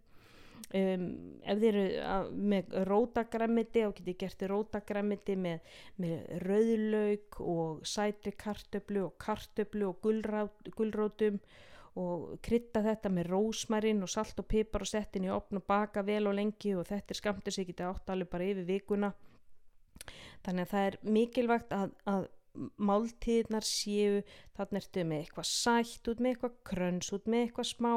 Um, 0.76 1.04
ef 1.48 1.62
þið 1.62 1.68
eru 1.70 1.84
að, 2.04 2.32
með 2.52 2.74
rótagræmiti 2.90 3.86
þá 3.86 3.94
getið 4.00 4.18
gert 4.20 4.42
rótagræmiti 4.52 5.38
með, 5.40 5.78
með 6.04 6.34
rauðlaug 6.44 7.40
og 7.40 7.86
sætri 7.88 8.34
kartöflu 8.36 9.06
og 9.06 9.16
kartöflu 9.22 9.88
og 9.94 10.02
gulrótum 10.76 11.40
og 11.98 12.36
krytta 12.46 12.84
þetta 12.86 13.10
með 13.10 13.32
rósmærin 13.32 14.04
og 14.06 14.12
salt 14.12 14.38
og 14.44 14.50
pipar 14.52 14.84
og 14.86 14.92
settin 14.92 15.26
í 15.26 15.32
opn 15.34 15.62
og 15.62 15.66
baka 15.70 16.04
vel 16.06 16.28
og 16.30 16.36
lengi 16.38 16.76
og 16.78 16.86
þetta 16.90 17.16
er 17.16 17.22
skamtur 17.22 17.56
sem 17.56 17.66
getið 17.66 17.88
átt 17.90 18.12
alveg 18.14 18.30
bara 18.34 18.50
yfir 18.52 18.68
vikuna. 18.68 19.14
Þannig 20.46 20.68
að 20.68 20.74
það 20.74 20.90
er 20.90 21.00
mikilvægt 21.16 21.74
að, 21.74 21.96
að 22.12 22.28
máltíðnar 22.78 23.66
séu 23.66 24.22
þannig 24.58 24.82
ertu 24.82 25.06
með 25.08 25.24
eitthvað 25.24 25.50
sætt 25.50 26.12
út 26.12 26.22
með 26.22 26.34
eitthvað 26.34 26.60
kröns 26.70 27.14
út 27.16 27.30
með 27.30 27.46
eitthvað 27.46 27.70
smá 27.72 27.92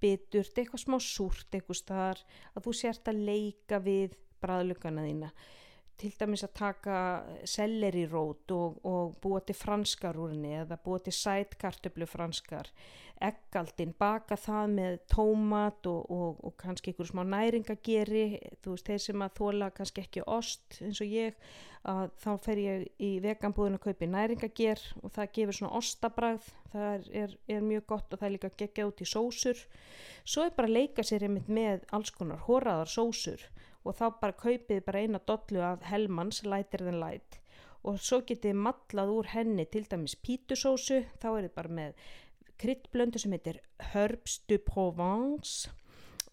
biturt, 0.00 0.56
eitthvað 0.56 0.84
smá 0.84 0.98
súrt 1.04 1.54
eitthvað 1.54 1.80
staðar 1.80 2.22
að 2.54 2.66
þú 2.66 2.76
sért 2.80 3.10
að 3.10 3.24
leika 3.28 3.80
við 3.84 4.16
bræðlugana 4.40 5.06
þína 5.06 5.32
til 6.00 6.12
dæmis 6.18 6.44
að 6.46 6.56
taka 6.56 6.96
sellerirót 7.48 8.52
og, 8.56 8.80
og 8.88 9.14
búa 9.22 9.42
til 9.44 9.56
franskar 9.58 10.16
úr 10.16 10.32
henni 10.34 10.54
eða 10.62 10.80
búa 10.80 11.00
til 11.04 11.14
sætkartöflu 11.14 12.08
franskar 12.08 12.70
eggaldin, 13.20 13.92
baka 14.00 14.36
það 14.40 14.70
með 14.78 14.94
tómat 15.12 15.88
og, 15.90 16.06
og, 16.08 16.38
og 16.40 16.54
kannski 16.60 16.90
einhverjum 16.90 17.10
smá 17.12 17.26
næringageri 17.28 18.22
þú 18.64 18.76
veist, 18.76 18.86
þeir 18.88 19.02
sem 19.04 19.24
að 19.26 19.34
þóla 19.36 19.68
kannski 19.76 20.04
ekki 20.06 20.24
ost 20.24 20.80
eins 20.80 21.02
og 21.04 21.12
ég 21.12 21.36
að 21.90 22.14
þá 22.20 22.30
fer 22.44 22.60
ég 22.60 22.86
í 23.00 23.10
veganbúðin 23.24 23.76
að 23.76 23.84
kaupi 23.86 24.08
næringager 24.08 24.82
og 25.00 25.12
það 25.16 25.32
gefur 25.36 25.58
svona 25.58 25.78
ostabræð 25.80 26.50
það 26.72 27.08
er, 27.22 27.36
er 27.48 27.64
mjög 27.64 27.86
gott 27.92 28.12
og 28.12 28.20
það 28.20 28.28
er 28.28 28.34
líka 28.36 28.52
geggjað 28.62 28.90
út 28.92 29.00
í 29.00 29.08
sósur. 29.08 29.62
Svo 30.24 30.44
er 30.44 30.56
bara 30.56 30.68
að 30.68 30.76
leika 30.76 31.04
sér 31.04 31.24
einmitt 31.26 31.48
með 31.48 31.86
alls 31.96 32.12
konar 32.16 32.44
horraðar 32.48 32.92
sósur 32.92 33.48
og 33.84 33.96
þá 33.96 34.06
bara 34.20 34.36
kaupið 34.36 34.82
bara 34.86 35.02
eina 35.04 35.20
dollu 35.26 35.62
af 35.64 35.84
Hellmanns 35.88 36.42
Lighter 36.44 36.84
Than 36.84 37.00
Light. 37.00 37.38
Og 37.86 38.00
svo 38.02 38.20
getið 38.28 38.58
matlað 38.60 39.12
úr 39.14 39.30
henni 39.32 39.64
til 39.64 39.86
dæmis 39.88 40.18
pítusósu 40.20 41.00
þá 41.20 41.28
er 41.30 41.46
þið 41.46 41.54
bara 41.56 41.76
með 41.78 42.08
kryddblöndu 42.60 43.20
sem 43.20 43.32
heitir 43.32 43.60
Herbs 43.92 44.40
du 44.48 44.58
Provence 44.60 45.70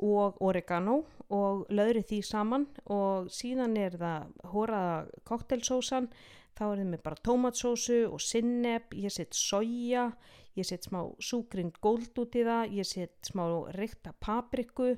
og 0.03 0.41
oregano 0.43 1.05
og 1.33 1.63
löðri 1.73 2.03
því 2.05 2.19
saman 2.23 2.67
og 2.93 3.31
síðan 3.33 3.77
er 3.79 3.95
það 3.97 4.49
hóraða 4.51 5.21
koktelsósan 5.27 6.09
þá 6.57 6.63
er 6.67 6.81
það 6.81 6.91
með 6.91 7.03
bara 7.05 7.23
tómatsósu 7.25 8.01
og 8.11 8.21
sinneb, 8.21 8.91
ég 8.93 9.13
set 9.13 9.35
soja 9.37 10.11
ég 10.57 10.67
set 10.67 10.87
smá 10.87 11.03
súgrind 11.21 11.77
góld 11.83 12.17
út 12.17 12.35
í 12.37 12.43
það, 12.45 12.73
ég 12.79 12.87
set 12.87 13.29
smá 13.29 13.45
rikta 13.77 14.13
papriku 14.19 14.95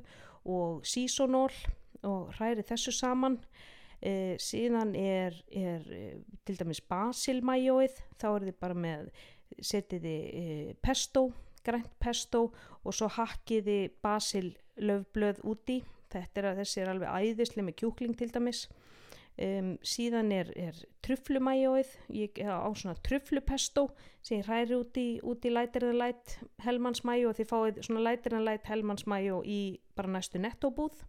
og 0.50 0.86
sísonól 0.88 1.52
og 2.08 2.34
hræri 2.38 2.66
þessu 2.66 2.94
saman. 2.96 3.40
E, 4.00 4.38
síðan 4.40 4.94
er, 4.96 5.36
er 5.52 5.84
e, 5.92 6.04
til 6.48 6.56
dæmis 6.60 6.80
basilmæjóið 6.88 7.98
þá 8.20 8.28
er 8.30 8.46
þið 8.48 8.58
bara 8.62 8.78
með 8.86 9.10
setiði 9.60 10.18
e, 10.32 10.44
pesto, 10.80 11.30
grænt 11.66 11.92
pesto 12.00 12.46
og 12.84 12.96
svo 12.96 13.10
hakkiði 13.12 13.90
basillöfblöð 14.04 15.44
úti. 15.44 15.82
Þetta 16.10 16.42
er 16.42 16.52
að 16.52 16.62
þessi 16.64 16.82
er 16.82 16.94
alveg 16.94 17.18
æðislega 17.20 17.68
með 17.68 17.80
kjúkling 17.84 18.16
til 18.18 18.32
dæmis. 18.34 18.68
Um, 19.40 19.78
síðan 19.88 20.34
er, 20.36 20.50
er 20.60 20.76
trufflumæjóið 21.06 21.92
ég 22.12 22.40
á 22.44 22.68
svona 22.76 22.98
trufflupesto 23.08 23.86
sem 24.20 24.42
ég 24.42 24.50
hræri 24.50 24.76
út 24.76 25.46
í 25.48 25.52
lætirðanlætt 25.54 26.34
helmansmæjó 26.66 27.30
og 27.30 27.38
þið 27.38 27.48
fáið 27.48 27.80
svona 27.88 28.04
lætirðanlætt 28.10 28.68
helmansmæjó 28.68 29.38
í 29.48 29.62
bara 29.96 30.12
næstu 30.18 30.42
nettóbúð 30.44 31.06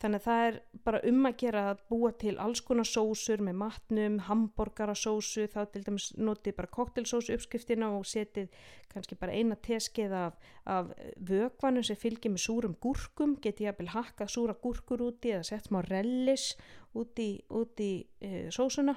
Þannig 0.00 0.20
að 0.20 0.24
það 0.26 0.44
er 0.46 0.56
bara 0.86 1.00
um 1.06 1.26
að 1.28 1.36
gera 1.42 1.62
að 1.70 1.82
búa 1.92 2.10
til 2.18 2.32
alls 2.42 2.62
konar 2.66 2.88
sósur 2.88 3.42
með 3.44 3.58
matnum, 3.60 4.18
hambúrgarasósu, 4.26 5.46
þá 5.52 5.60
til 5.70 5.82
dæmis 5.86 6.08
notið 6.18 6.56
bara 6.58 6.72
koktelsósu 6.74 7.36
uppskriftina 7.36 7.90
og 7.94 8.06
setið 8.08 8.50
kannski 8.92 9.18
bara 9.20 9.36
eina 9.36 9.56
teskeið 9.62 10.16
af, 10.18 10.50
af 10.66 10.90
vögvanu 11.16 11.84
sem 11.86 11.98
fylgir 11.98 12.34
með 12.34 12.44
súrum 12.46 12.76
gúrkum, 12.82 13.36
getið 13.42 13.68
jafnvel 13.68 13.92
hakka 13.94 14.28
súra 14.30 14.58
gúrkur 14.58 15.06
úti 15.06 15.36
eða 15.36 15.46
sett 15.52 15.70
smá 15.70 15.80
rellis 15.86 16.52
úti 16.98 17.28
í 17.42 17.92
e, 18.20 18.48
sósuna 18.52 18.96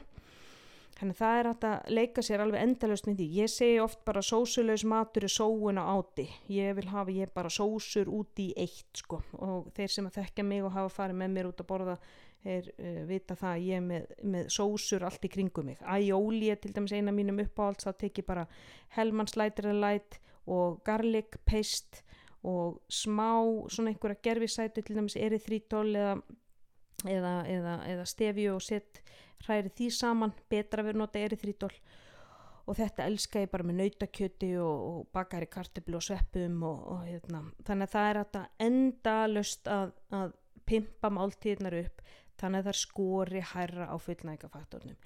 Þannig 0.96 1.18
það 1.20 1.38
er 1.38 1.48
að 1.50 1.66
leika 1.92 2.24
sér 2.24 2.42
alveg 2.46 2.62
endalust 2.64 3.08
með 3.10 3.18
því. 3.20 3.26
Ég 3.42 3.52
segi 3.52 3.80
oft 3.84 4.06
bara 4.08 4.22
sósulegs 4.24 4.86
matur 4.88 5.26
er 5.28 5.34
sóun 5.34 5.82
á 5.82 5.84
áti. 5.92 6.30
Ég 6.48 6.78
vil 6.78 6.88
hafa 6.88 7.12
ég 7.12 7.34
bara 7.36 7.52
sósur 7.52 8.08
út 8.08 8.40
í 8.40 8.54
eitt 8.56 9.02
sko 9.02 9.20
og 9.44 9.68
þeir 9.76 9.92
sem 9.92 10.08
að 10.08 10.22
þekkja 10.22 10.46
mig 10.48 10.64
og 10.64 10.72
hafa 10.72 10.94
farið 11.02 11.20
með 11.20 11.36
mér 11.36 11.50
út 11.50 11.64
að 11.66 11.70
borða 11.74 11.98
er 12.46 12.70
uh, 12.78 13.02
vita 13.10 13.36
það 13.36 13.52
að 13.52 13.66
ég 13.66 13.82
er 13.82 13.86
með, 13.90 14.08
með 14.24 14.48
sósur 14.56 15.04
allt 15.04 15.28
í 15.28 15.34
kringum 15.34 15.68
mig. 15.72 15.82
Æjóli 15.84 16.54
er 16.54 16.62
til 16.64 16.72
dæmis 16.76 16.96
eina 16.96 17.12
mínum 17.16 17.42
uppáhalds, 17.44 17.88
þá 17.88 18.00
tek 18.06 18.22
ég 18.22 18.30
bara 18.30 18.48
helmannslætirinn 18.96 19.82
læt 19.82 20.20
og 20.46 20.80
garlic 20.86 21.40
paste 21.44 22.06
og 22.46 22.80
smá 22.88 23.42
svona 23.74 23.92
einhverja 23.92 24.22
gerfisætu 24.30 24.84
til 24.86 25.00
dæmis 25.00 25.18
erithritól 25.18 25.90
eða, 25.98 26.16
eða, 27.04 27.36
eða, 27.50 27.78
eða 27.90 28.06
stefju 28.14 28.54
og 28.54 28.64
sett 28.64 29.02
hræri 29.46 29.72
því 29.78 29.92
saman, 29.94 30.34
betra 30.52 30.86
vera 30.86 31.02
nota 31.02 31.22
erithritól 31.22 31.72
og 32.66 32.80
þetta 32.80 33.06
elska 33.06 33.44
ég 33.44 33.52
bara 33.52 33.66
með 33.68 33.82
nautakjöti 33.84 34.56
og, 34.58 34.86
og 34.90 35.12
bakari 35.14 35.50
kartiblu 35.52 36.00
og 36.00 36.06
sveppum 36.06 36.64
og, 36.66 36.80
og 36.96 37.04
hérna. 37.06 37.44
þannig 37.68 37.88
að 37.88 37.94
það 37.94 38.10
er 38.10 38.20
þetta 38.24 38.44
enda 38.68 39.16
löst 39.30 39.70
að, 39.70 39.94
að 40.18 40.34
pimpa 40.66 41.12
máltíðnar 41.14 41.76
upp. 41.78 42.02
Þannig 42.36 42.64
að 42.64 42.68
það 42.68 42.78
skori 42.82 43.42
hærra 43.54 43.86
á 43.88 43.96
fullnægafaktornum 44.02 44.98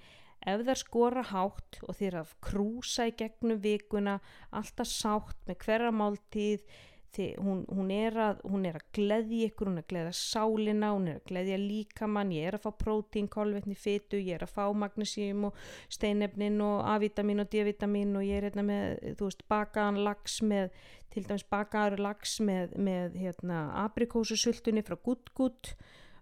ef 0.47 0.61
það 0.63 0.79
skora 0.79 1.23
hátt 1.33 1.79
og 1.83 1.97
þeir 1.99 2.15
að 2.21 2.35
krúsa 2.43 3.07
í 3.09 3.15
gegnum 3.19 3.59
vikuna 3.63 4.19
alltaf 4.55 4.87
sátt 4.87 5.41
með 5.49 5.59
hverja 5.65 5.91
máltíð 5.91 6.77
Hún, 7.17 7.63
hún 7.67 7.89
er 7.91 8.13
að, 8.21 8.41
að 8.45 8.75
gleðja 8.93 9.49
ykkur, 9.49 9.69
hún 9.71 9.79
er 9.79 9.83
að 9.83 9.89
gleðja 9.89 10.11
sálina, 10.15 10.91
hún 10.93 11.07
er 11.09 11.15
að 11.17 11.31
gleðja 11.31 11.57
líkamann, 11.57 12.33
ég 12.35 12.47
er 12.47 12.57
að 12.59 12.67
fá 12.67 12.75
prótín, 12.83 13.29
kolvetni, 13.31 13.73
fytu, 13.75 14.19
ég 14.21 14.37
er 14.37 14.45
að 14.45 14.53
fá 14.53 14.67
magnísíum 14.77 15.47
og 15.49 15.57
steinefnin 15.91 16.61
og 16.63 16.83
A-vitamin 16.87 17.41
og 17.41 17.49
D-vitamin 17.51 18.13
og 18.19 18.27
ég 18.27 18.37
er 18.37 18.47
hérna 18.47 18.65
með, 18.67 19.15
þú 19.19 19.29
veist, 19.31 19.41
bakaðan 19.51 19.97
lags 20.05 20.37
með, 20.45 20.69
til 21.09 21.23
dæmis 21.25 21.47
bakaður 21.49 22.03
lags 22.05 22.35
með, 22.45 22.75
með 22.77 23.17
hérna, 23.23 23.63
aprikósusultunni 23.87 24.85
frá 24.85 24.99
gutt-gutt 25.01 25.73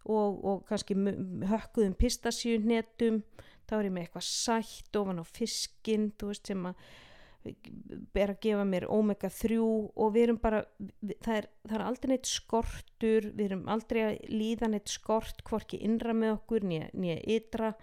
og, 0.07 0.39
og 0.39 0.63
kannski 0.69 0.95
hökkuðum 1.51 1.97
pistasíunnetum, 1.99 3.19
þá 3.67 3.75
er 3.81 3.89
ég 3.89 3.97
með 3.97 4.07
eitthvað 4.07 4.29
sætt 4.31 5.01
ofan 5.01 5.19
á 5.19 5.25
fiskinn, 5.27 6.13
þú 6.15 6.31
veist, 6.31 6.47
sem 6.47 6.71
að 6.71 6.87
er 7.47 8.33
að 8.33 8.41
gefa 8.43 8.65
mér 8.67 8.87
omega 8.91 9.29
3 9.31 9.57
og 9.61 10.13
við 10.15 10.23
erum 10.27 10.39
bara 10.41 10.63
það 11.23 11.33
er, 11.35 11.47
það 11.67 11.77
er 11.77 11.85
aldrei 11.85 12.11
neitt 12.13 12.29
skortur 12.31 13.29
við 13.31 13.45
erum 13.45 13.63
aldrei 13.71 14.01
að 14.05 14.17
líða 14.31 14.71
neitt 14.73 14.91
skort 14.91 15.43
hvorki 15.47 15.79
innra 15.85 16.15
með 16.17 16.35
okkur 16.37 16.67
nýja 16.67 17.17
ytra 17.37 17.73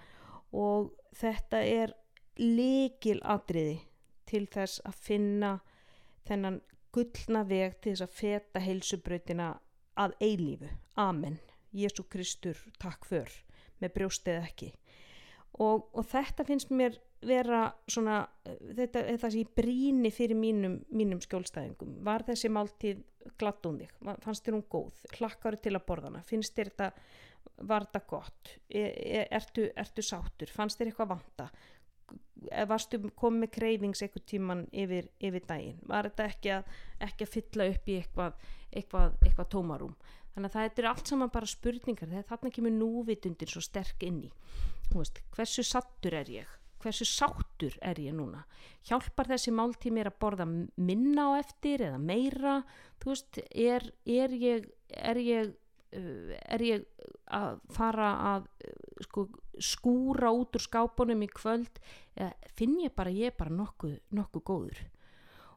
og 0.55 0.93
þetta 1.19 1.63
er 1.65 1.95
líkil 2.41 3.21
atriði 3.23 3.79
til 4.29 4.47
þess 4.51 4.83
að 4.89 5.01
finna 5.07 5.53
þennan 6.27 6.61
gullna 6.95 7.43
veg 7.47 7.79
til 7.83 7.95
þess 7.95 8.07
að 8.07 8.17
feta 8.19 8.63
heilsubrautina 8.63 9.49
að 10.01 10.15
eilífu. 10.23 10.71
Amen, 10.99 11.39
Jésu 11.75 12.05
Kristur 12.11 12.59
takk 12.83 13.07
för, 13.07 13.31
með 13.83 13.95
brjóstið 13.99 14.41
ekki. 14.41 14.71
Og, 15.63 15.87
og 15.95 16.07
þetta 16.11 16.47
finnst 16.47 16.73
mér 16.75 16.97
vera 17.27 17.67
svona 17.91 18.23
þetta 18.77 19.05
er 19.05 19.19
það 19.21 19.35
sem 19.35 19.43
ég 19.43 19.53
bríni 19.57 20.11
fyrir 20.15 20.39
mínum, 20.39 20.79
mínum 20.95 21.21
skjólstæðingum. 21.25 21.99
Var 22.07 22.25
þessi 22.29 22.51
máltíð 22.53 23.05
glatt 23.41 23.69
um 23.69 23.79
þig? 23.81 23.93
Fannst 24.25 24.47
þér 24.47 24.59
hún 24.59 24.67
góð, 24.73 25.05
hlakkar 25.19 25.59
til 25.63 25.75
að 25.75 25.87
borðana 25.89 26.25
finnst 26.29 26.57
þér 26.57 26.73
þetta, 26.73 26.91
var 27.71 27.87
þetta 27.87 28.03
gott? 28.11 28.57
Er, 28.69 28.91
er, 28.91 29.31
ertu, 29.41 29.69
ertu 29.85 30.05
sátur 30.05 30.53
fannst 30.53 30.81
þér 30.81 30.93
eitthvað 30.93 31.15
vanta? 31.15 31.49
Varstu 32.69 33.01
komið 33.17 33.41
með 33.41 33.55
kreifings 33.55 34.03
eitthvað 34.05 34.27
tíman 34.29 34.67
yfir, 34.77 35.09
yfir 35.25 35.47
daginn? 35.49 35.79
Var 35.89 36.11
þetta 36.11 36.27
ekki 36.33 36.53
að, 36.59 36.75
ekki 37.07 37.25
að 37.25 37.33
fylla 37.39 37.71
upp 37.73 37.89
í 37.89 37.97
eitthvað, 38.03 38.45
eitthvað, 38.75 39.17
eitthvað 39.25 39.51
tómarum 39.55 39.97
þannig 40.35 40.51
að 40.51 40.55
það 40.57 40.81
er 40.83 40.87
allt 40.91 41.11
saman 41.11 41.31
bara 41.31 41.47
spurningar. 41.47 42.11
Þegar 42.11 42.25
þarna 42.27 42.51
kemur 42.57 42.73
núvitundin 42.75 43.51
svo 43.53 43.63
sterk 43.63 44.03
inn 44.03 44.19
í. 44.27 44.31
Veist, 44.91 45.23
hversu 45.37 45.63
sattur 45.67 46.17
er 46.19 46.31
ég 46.33 46.61
hversu 46.85 47.07
sáttur 47.09 47.75
er 47.83 47.99
ég 48.03 48.15
núna? 48.17 48.45
Hjálpar 48.85 49.33
þessi 49.33 49.53
máltíð 49.55 49.97
mér 49.97 50.11
að 50.13 50.19
borða 50.23 50.47
minna 50.47 51.29
á 51.33 51.41
eftir 51.41 51.85
eða 51.89 52.01
meira? 52.01 52.57
Þú 53.03 53.13
veist, 53.13 53.41
er, 53.51 53.89
er 54.05 54.35
ég 54.39 54.69
er 54.95 55.21
ég 55.21 55.53
uh, 55.97 56.35
er 56.45 56.65
ég 56.65 56.89
að 57.35 57.61
fara 57.73 58.11
að 58.35 58.49
uh, 58.69 59.05
sko, 59.07 59.29
skúra 59.59 60.33
út 60.35 60.57
úr 60.57 60.65
skápunum 60.65 61.25
í 61.25 61.31
kvöld? 61.33 61.81
Finn 62.55 62.77
ég 62.83 62.95
bara 62.95 63.11
ég 63.11 63.33
er 63.33 63.39
bara 63.39 63.55
nokkuð, 63.55 63.97
nokkuð 64.15 64.45
góður? 64.47 64.85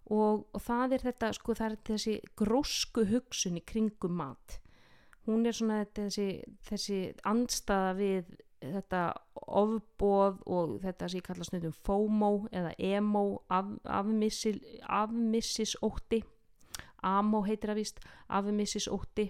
Og, 0.08 0.46
og 0.56 0.64
það 0.64 0.96
er 0.96 1.04
þetta 1.10 1.34
sko 1.36 1.54
það 1.58 1.74
er 1.74 1.82
þessi 1.90 2.16
grósku 2.40 3.04
hugsun 3.10 3.60
í 3.60 3.64
kringum 3.68 4.16
mat. 4.22 4.62
Hún 5.28 5.44
er 5.44 5.56
svona 5.56 5.82
þessi, 5.92 6.40
þessi 6.64 7.00
andstaða 7.28 7.96
við 7.98 8.30
þetta 8.62 9.02
ofbóð 9.36 10.40
og 10.46 10.78
þetta 10.84 11.10
sem 11.10 11.20
ég 11.20 11.28
kalla 11.28 11.46
snöðum 11.46 11.76
FOMO 11.86 12.32
eða 12.52 12.74
EMO 12.78 13.26
af, 13.54 13.70
afmissil, 14.00 14.58
afmissisótti 14.84 16.24
AMO 17.06 17.44
heitir 17.46 17.72
það 17.72 17.80
víst 17.82 18.02
afmissisótti 18.34 19.28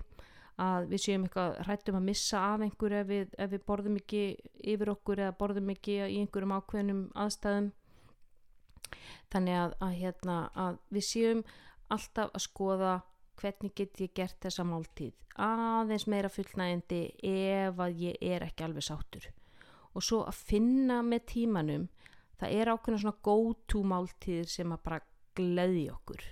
að 0.57 0.87
við 0.91 1.03
séum 1.03 1.25
eitthvað 1.27 1.57
hrættum 1.67 1.97
að 1.99 2.07
missa 2.07 2.39
af 2.53 2.63
einhver 2.65 2.95
ef 3.01 3.09
við, 3.11 3.33
ef 3.37 3.51
við 3.51 3.65
borðum 3.67 3.99
ekki 3.99 4.21
yfir 4.73 4.91
okkur 4.93 5.21
eða 5.21 5.35
borðum 5.37 5.73
ekki 5.75 5.99
í 5.99 6.21
einhverjum 6.23 6.55
ákveðnum 6.57 7.03
aðstæðum. 7.13 7.67
Þannig 9.33 9.59
að, 9.59 9.75
að, 9.83 9.93
hérna, 9.99 10.37
að 10.55 10.79
við 10.95 11.05
séum 11.05 11.43
alltaf 11.93 12.33
að 12.33 12.45
skoða 12.47 12.93
hvernig 13.37 13.73
get 13.77 14.01
ég 14.01 14.13
gert 14.17 14.37
þessa 14.43 14.65
máltíð? 14.67 15.13
Aðeins 15.37 16.07
meira 16.09 16.31
fullnægindi 16.33 17.01
ef 17.29 17.81
að 17.83 18.01
ég 18.07 18.21
er 18.25 18.47
ekki 18.47 18.65
alveg 18.65 18.87
sáttur. 18.87 19.27
Og 19.93 20.05
svo 20.05 20.23
að 20.25 20.41
finna 20.49 21.01
með 21.05 21.27
tímanum 21.33 21.87
það 22.37 22.57
er 22.57 22.71
ákveðna 22.73 23.01
svona 23.03 23.23
go 23.25 23.37
to 23.69 23.83
máltíðir 23.85 24.49
sem 24.49 24.73
að 24.73 24.83
bara 24.85 25.03
gleði 25.37 25.85
okkur. 25.93 26.25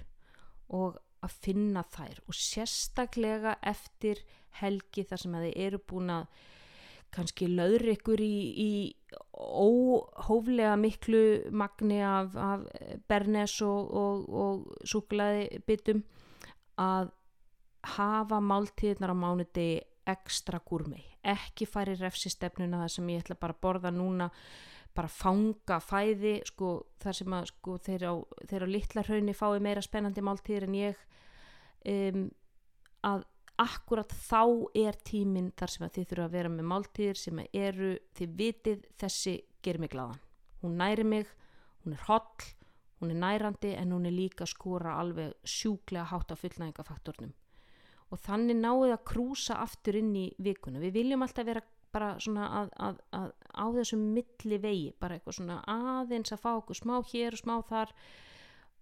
Og 0.74 0.98
að 1.26 1.38
finna 1.46 1.86
þær 1.94 2.20
og 2.26 2.38
sérstaklega 2.38 3.56
eftir 3.66 4.22
helgi 4.62 5.06
þar 5.10 5.22
sem 5.22 5.38
að 5.38 5.48
þið 5.48 5.64
eru 5.68 5.82
búin 5.90 6.12
að 6.14 6.44
kannski 7.16 7.48
löður 7.48 7.94
ykkur 7.94 8.22
í, 8.22 8.36
í 8.60 8.72
óhóflega 9.32 10.76
miklu 10.80 11.24
magni 11.56 12.02
af, 12.04 12.36
af 12.36 12.66
bernes 13.08 13.56
og, 13.64 13.94
og, 13.96 14.26
og 14.28 14.88
súklaði 14.88 15.62
byttum 15.68 16.04
að 16.82 17.12
hafa 17.96 18.40
máltíðnar 18.42 19.14
á 19.14 19.18
mánuði 19.18 19.70
ekstra 20.10 20.60
gúrmi, 20.62 21.02
ekki 21.26 21.66
færi 21.70 21.96
refsistefnuna 21.98 22.84
það 22.84 22.94
sem 22.94 23.12
ég 23.14 23.24
ætla 23.24 23.38
bara 23.42 23.56
að 23.56 23.62
borða 23.66 23.92
núna 23.94 24.30
bara 24.96 25.12
fanga 25.12 25.80
fæði 25.84 26.38
sko 26.48 26.72
þar 27.04 27.18
sem 27.18 27.36
að 27.36 27.48
sko 27.52 27.78
þeir 27.84 28.06
á, 28.08 28.14
þeir 28.48 28.66
á 28.66 28.68
litla 28.70 29.04
hraunni 29.06 29.36
fái 29.36 29.60
meira 29.64 29.84
spennandi 29.84 30.24
máltíðir 30.24 30.68
en 30.70 30.78
ég 30.78 31.02
um, 31.92 32.28
að 33.06 33.26
akkurat 33.62 34.12
þá 34.12 34.42
er 34.76 35.00
tíminn 35.08 35.52
þar 35.58 35.74
sem 35.74 35.88
að 35.88 35.98
þið 35.98 36.08
þurfa 36.12 36.28
að 36.28 36.38
vera 36.38 36.52
með 36.52 36.70
máltíðir 36.72 37.20
sem 37.20 37.42
eru, 37.52 37.92
þið 38.18 38.38
vitið 38.40 38.86
þessi 39.00 39.36
gerir 39.66 39.84
mig 39.84 39.94
glaðan, 39.96 40.22
hún 40.62 40.80
næri 40.80 41.08
mig 41.08 41.30
hún 41.84 41.96
er 41.96 42.06
holl, 42.10 42.50
hún 43.00 43.12
er 43.12 43.20
nærandi 43.22 43.74
en 43.76 43.92
hún 43.92 44.08
er 44.08 44.16
líka 44.16 44.48
skora 44.50 44.98
alveg 45.00 45.34
sjúklega 45.44 46.08
hátt 46.12 46.32
á 46.32 46.36
fullnægingafaktornum 46.40 47.34
og 48.14 48.22
þannig 48.22 48.60
náðu 48.62 48.92
að 48.94 49.06
krúsa 49.10 49.58
aftur 49.64 49.98
inn 50.00 50.14
í 50.16 50.28
vikuna, 50.38 50.80
við 50.80 51.00
viljum 51.00 51.26
alltaf 51.26 51.48
vera 51.48 51.64
bara 51.96 52.16
svona 52.20 52.46
að, 52.60 52.72
að, 52.88 53.00
að 53.16 53.30
á 53.56 53.66
þessum 53.78 54.04
milli 54.16 54.60
vegi, 54.62 54.90
bara 55.00 55.16
eitthvað 55.16 55.38
svona 55.40 55.62
aðeins 55.72 56.34
að 56.36 56.42
fá 56.44 56.50
okkur 56.58 56.80
smá 56.82 56.96
hér 57.12 57.38
og 57.38 57.42
smá 57.42 57.56
þar 57.70 57.94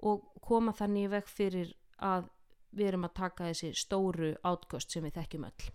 og 0.10 0.26
koma 0.44 0.74
þannig 0.76 1.12
veg 1.14 1.30
fyrir 1.30 1.76
að 2.04 2.28
við 2.74 2.90
erum 2.90 3.08
að 3.08 3.16
taka 3.20 3.52
þessi 3.52 3.72
stóru 3.78 4.34
átgöst 4.42 4.94
sem 4.94 5.06
við 5.06 5.20
þekkjum 5.20 5.48
öll. 5.48 5.68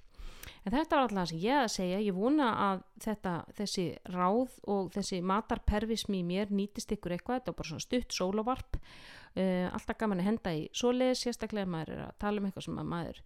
En 0.68 0.74
þetta 0.74 0.98
var 0.98 1.06
alltaf 1.06 1.16
það 1.16 1.28
sem 1.30 1.38
ég 1.40 1.58
að 1.62 1.70
segja, 1.72 1.98
ég 2.04 2.16
vona 2.16 2.46
að 2.60 2.80
þetta, 3.00 3.30
þessi 3.56 3.84
ráð 4.12 4.56
og 4.68 4.90
þessi 4.92 5.20
matarpervismi 5.24 6.18
í 6.20 6.26
mér 6.28 6.50
nýtist 6.52 6.92
ykkur 6.92 7.14
eitthvað, 7.16 7.38
þetta 7.38 7.54
var 7.54 7.58
bara 7.62 7.70
svona 7.70 7.84
stutt 7.86 8.12
sólavarp, 8.12 8.76
uh, 8.76 9.70
alltaf 9.72 9.96
gaman 10.02 10.20
að 10.20 10.28
henda 10.28 10.52
í 10.58 10.66
svoleiðis, 10.76 11.22
sérstaklega 11.24 11.72
maður 11.72 11.94
er 11.94 12.02
að 12.04 12.18
tala 12.20 12.42
um 12.42 12.50
eitthvað 12.50 12.66
sem 12.66 12.82
maður 12.92 13.22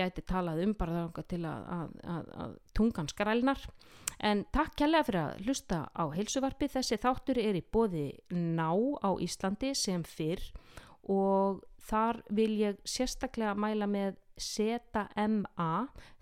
gæti 0.00 0.24
talað 0.24 0.62
um 0.64 0.72
bara 0.80 1.04
þá 1.04 1.20
til 1.34 1.42
að, 1.44 1.68
að, 1.76 1.94
að, 2.14 2.32
að 2.46 2.56
tungan 2.80 3.12
skrælnar. 3.12 3.66
En 4.24 4.46
takk 4.56 4.72
kærlega 4.80 5.08
fyrir 5.10 5.20
að 5.26 5.44
hlusta 5.44 5.82
á 5.92 6.04
heilsuvarpi, 6.16 6.70
þessi 6.72 7.00
þáttur 7.04 7.42
er 7.44 7.60
í 7.60 7.66
bóði 7.76 8.06
ná 8.32 8.72
á 9.04 9.10
Íslandi 9.20 9.74
sem 9.76 10.04
fyrr 10.08 10.48
og 11.12 11.60
þar 11.90 12.22
vil 12.32 12.52
ég 12.60 12.80
sérstaklega 12.88 13.52
mæla 13.58 13.88
með 13.90 14.16
ZMA 14.40 15.72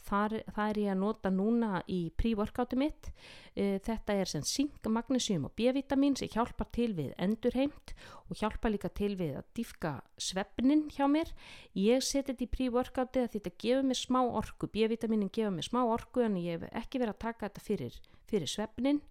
þar, 0.09 0.35
það 0.54 0.70
er 0.70 0.81
ég 0.83 0.92
að 0.92 1.00
nota 1.02 1.31
núna 1.33 1.83
í 1.90 1.98
pre-workoutu 2.18 2.78
mitt. 2.81 3.11
Uh, 3.54 3.76
þetta 3.85 4.16
er 4.18 4.31
sem 4.31 4.44
zink, 4.46 4.78
magnesium 4.88 5.46
og 5.48 5.54
B-vitamin 5.59 6.16
sem 6.18 6.31
hjálpar 6.33 6.70
til 6.74 6.90
við 6.98 7.12
endurheimt 7.20 7.94
og 8.28 8.40
hjálpar 8.40 8.74
líka 8.74 8.90
til 8.90 9.14
við 9.18 9.38
að 9.40 9.48
dýfka 9.59 9.94
svefnin 10.28 10.87
hjá 10.94 11.07
mér. 11.11 11.33
Ég 11.78 12.04
seti 12.04 12.33
þetta 12.33 12.46
í 12.46 12.52
pre-workoutu 12.57 13.24
að 13.24 13.33
þetta 13.37 13.54
gefur 13.64 13.88
mér 13.88 14.00
smá 14.02 14.20
orku, 14.26 14.70
B-vitaminin 14.72 15.33
gefur 15.33 15.54
mér 15.57 15.68
smá 15.70 15.83
orku 15.87 16.24
en 16.26 16.38
ég 16.40 16.59
hef 16.59 16.83
ekki 16.85 17.02
verið 17.02 17.16
að 17.16 17.24
taka 17.28 17.48
þetta 17.48 17.66
fyrir, 17.70 18.02
fyrir 18.28 18.50
svefnin 18.50 19.02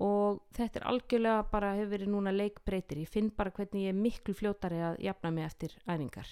og 0.00 0.40
þetta 0.56 0.80
er 0.80 0.86
algjörlega 0.92 1.46
bara 1.50 1.72
hefur 1.76 1.90
verið 1.94 2.12
núna 2.12 2.32
leikbreytir, 2.34 3.02
ég 3.02 3.10
finn 3.10 3.32
bara 3.36 3.52
hvernig 3.56 3.88
ég 3.88 3.94
er 3.94 3.98
miklu 3.98 4.34
fljótari 4.36 4.78
að 4.84 5.00
jafna 5.04 5.32
mig 5.34 5.48
eftir 5.48 5.74
æfingar. 5.86 6.30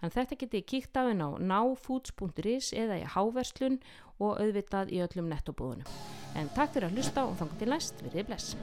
En 0.00 0.14
þetta 0.14 0.38
geti 0.40 0.62
ég 0.62 0.68
kíkt 0.70 1.00
á 1.00 1.02
en 1.10 1.24
á 1.24 1.28
náfoods.is 1.40 2.72
eða 2.72 3.00
í 3.02 3.08
háverslun 3.16 3.80
og 4.20 4.38
auðvitað 4.38 4.94
í 4.94 5.02
öllum 5.04 5.28
nettobúðunum. 5.32 5.98
En 6.38 6.52
takk 6.54 6.76
fyrir 6.76 6.90
að 6.90 6.96
hlusta 7.00 7.26
og 7.26 7.36
þannig 7.40 7.60
til 7.60 7.72
næst, 7.74 8.02
erum 8.06 8.30
bless. 8.30 8.54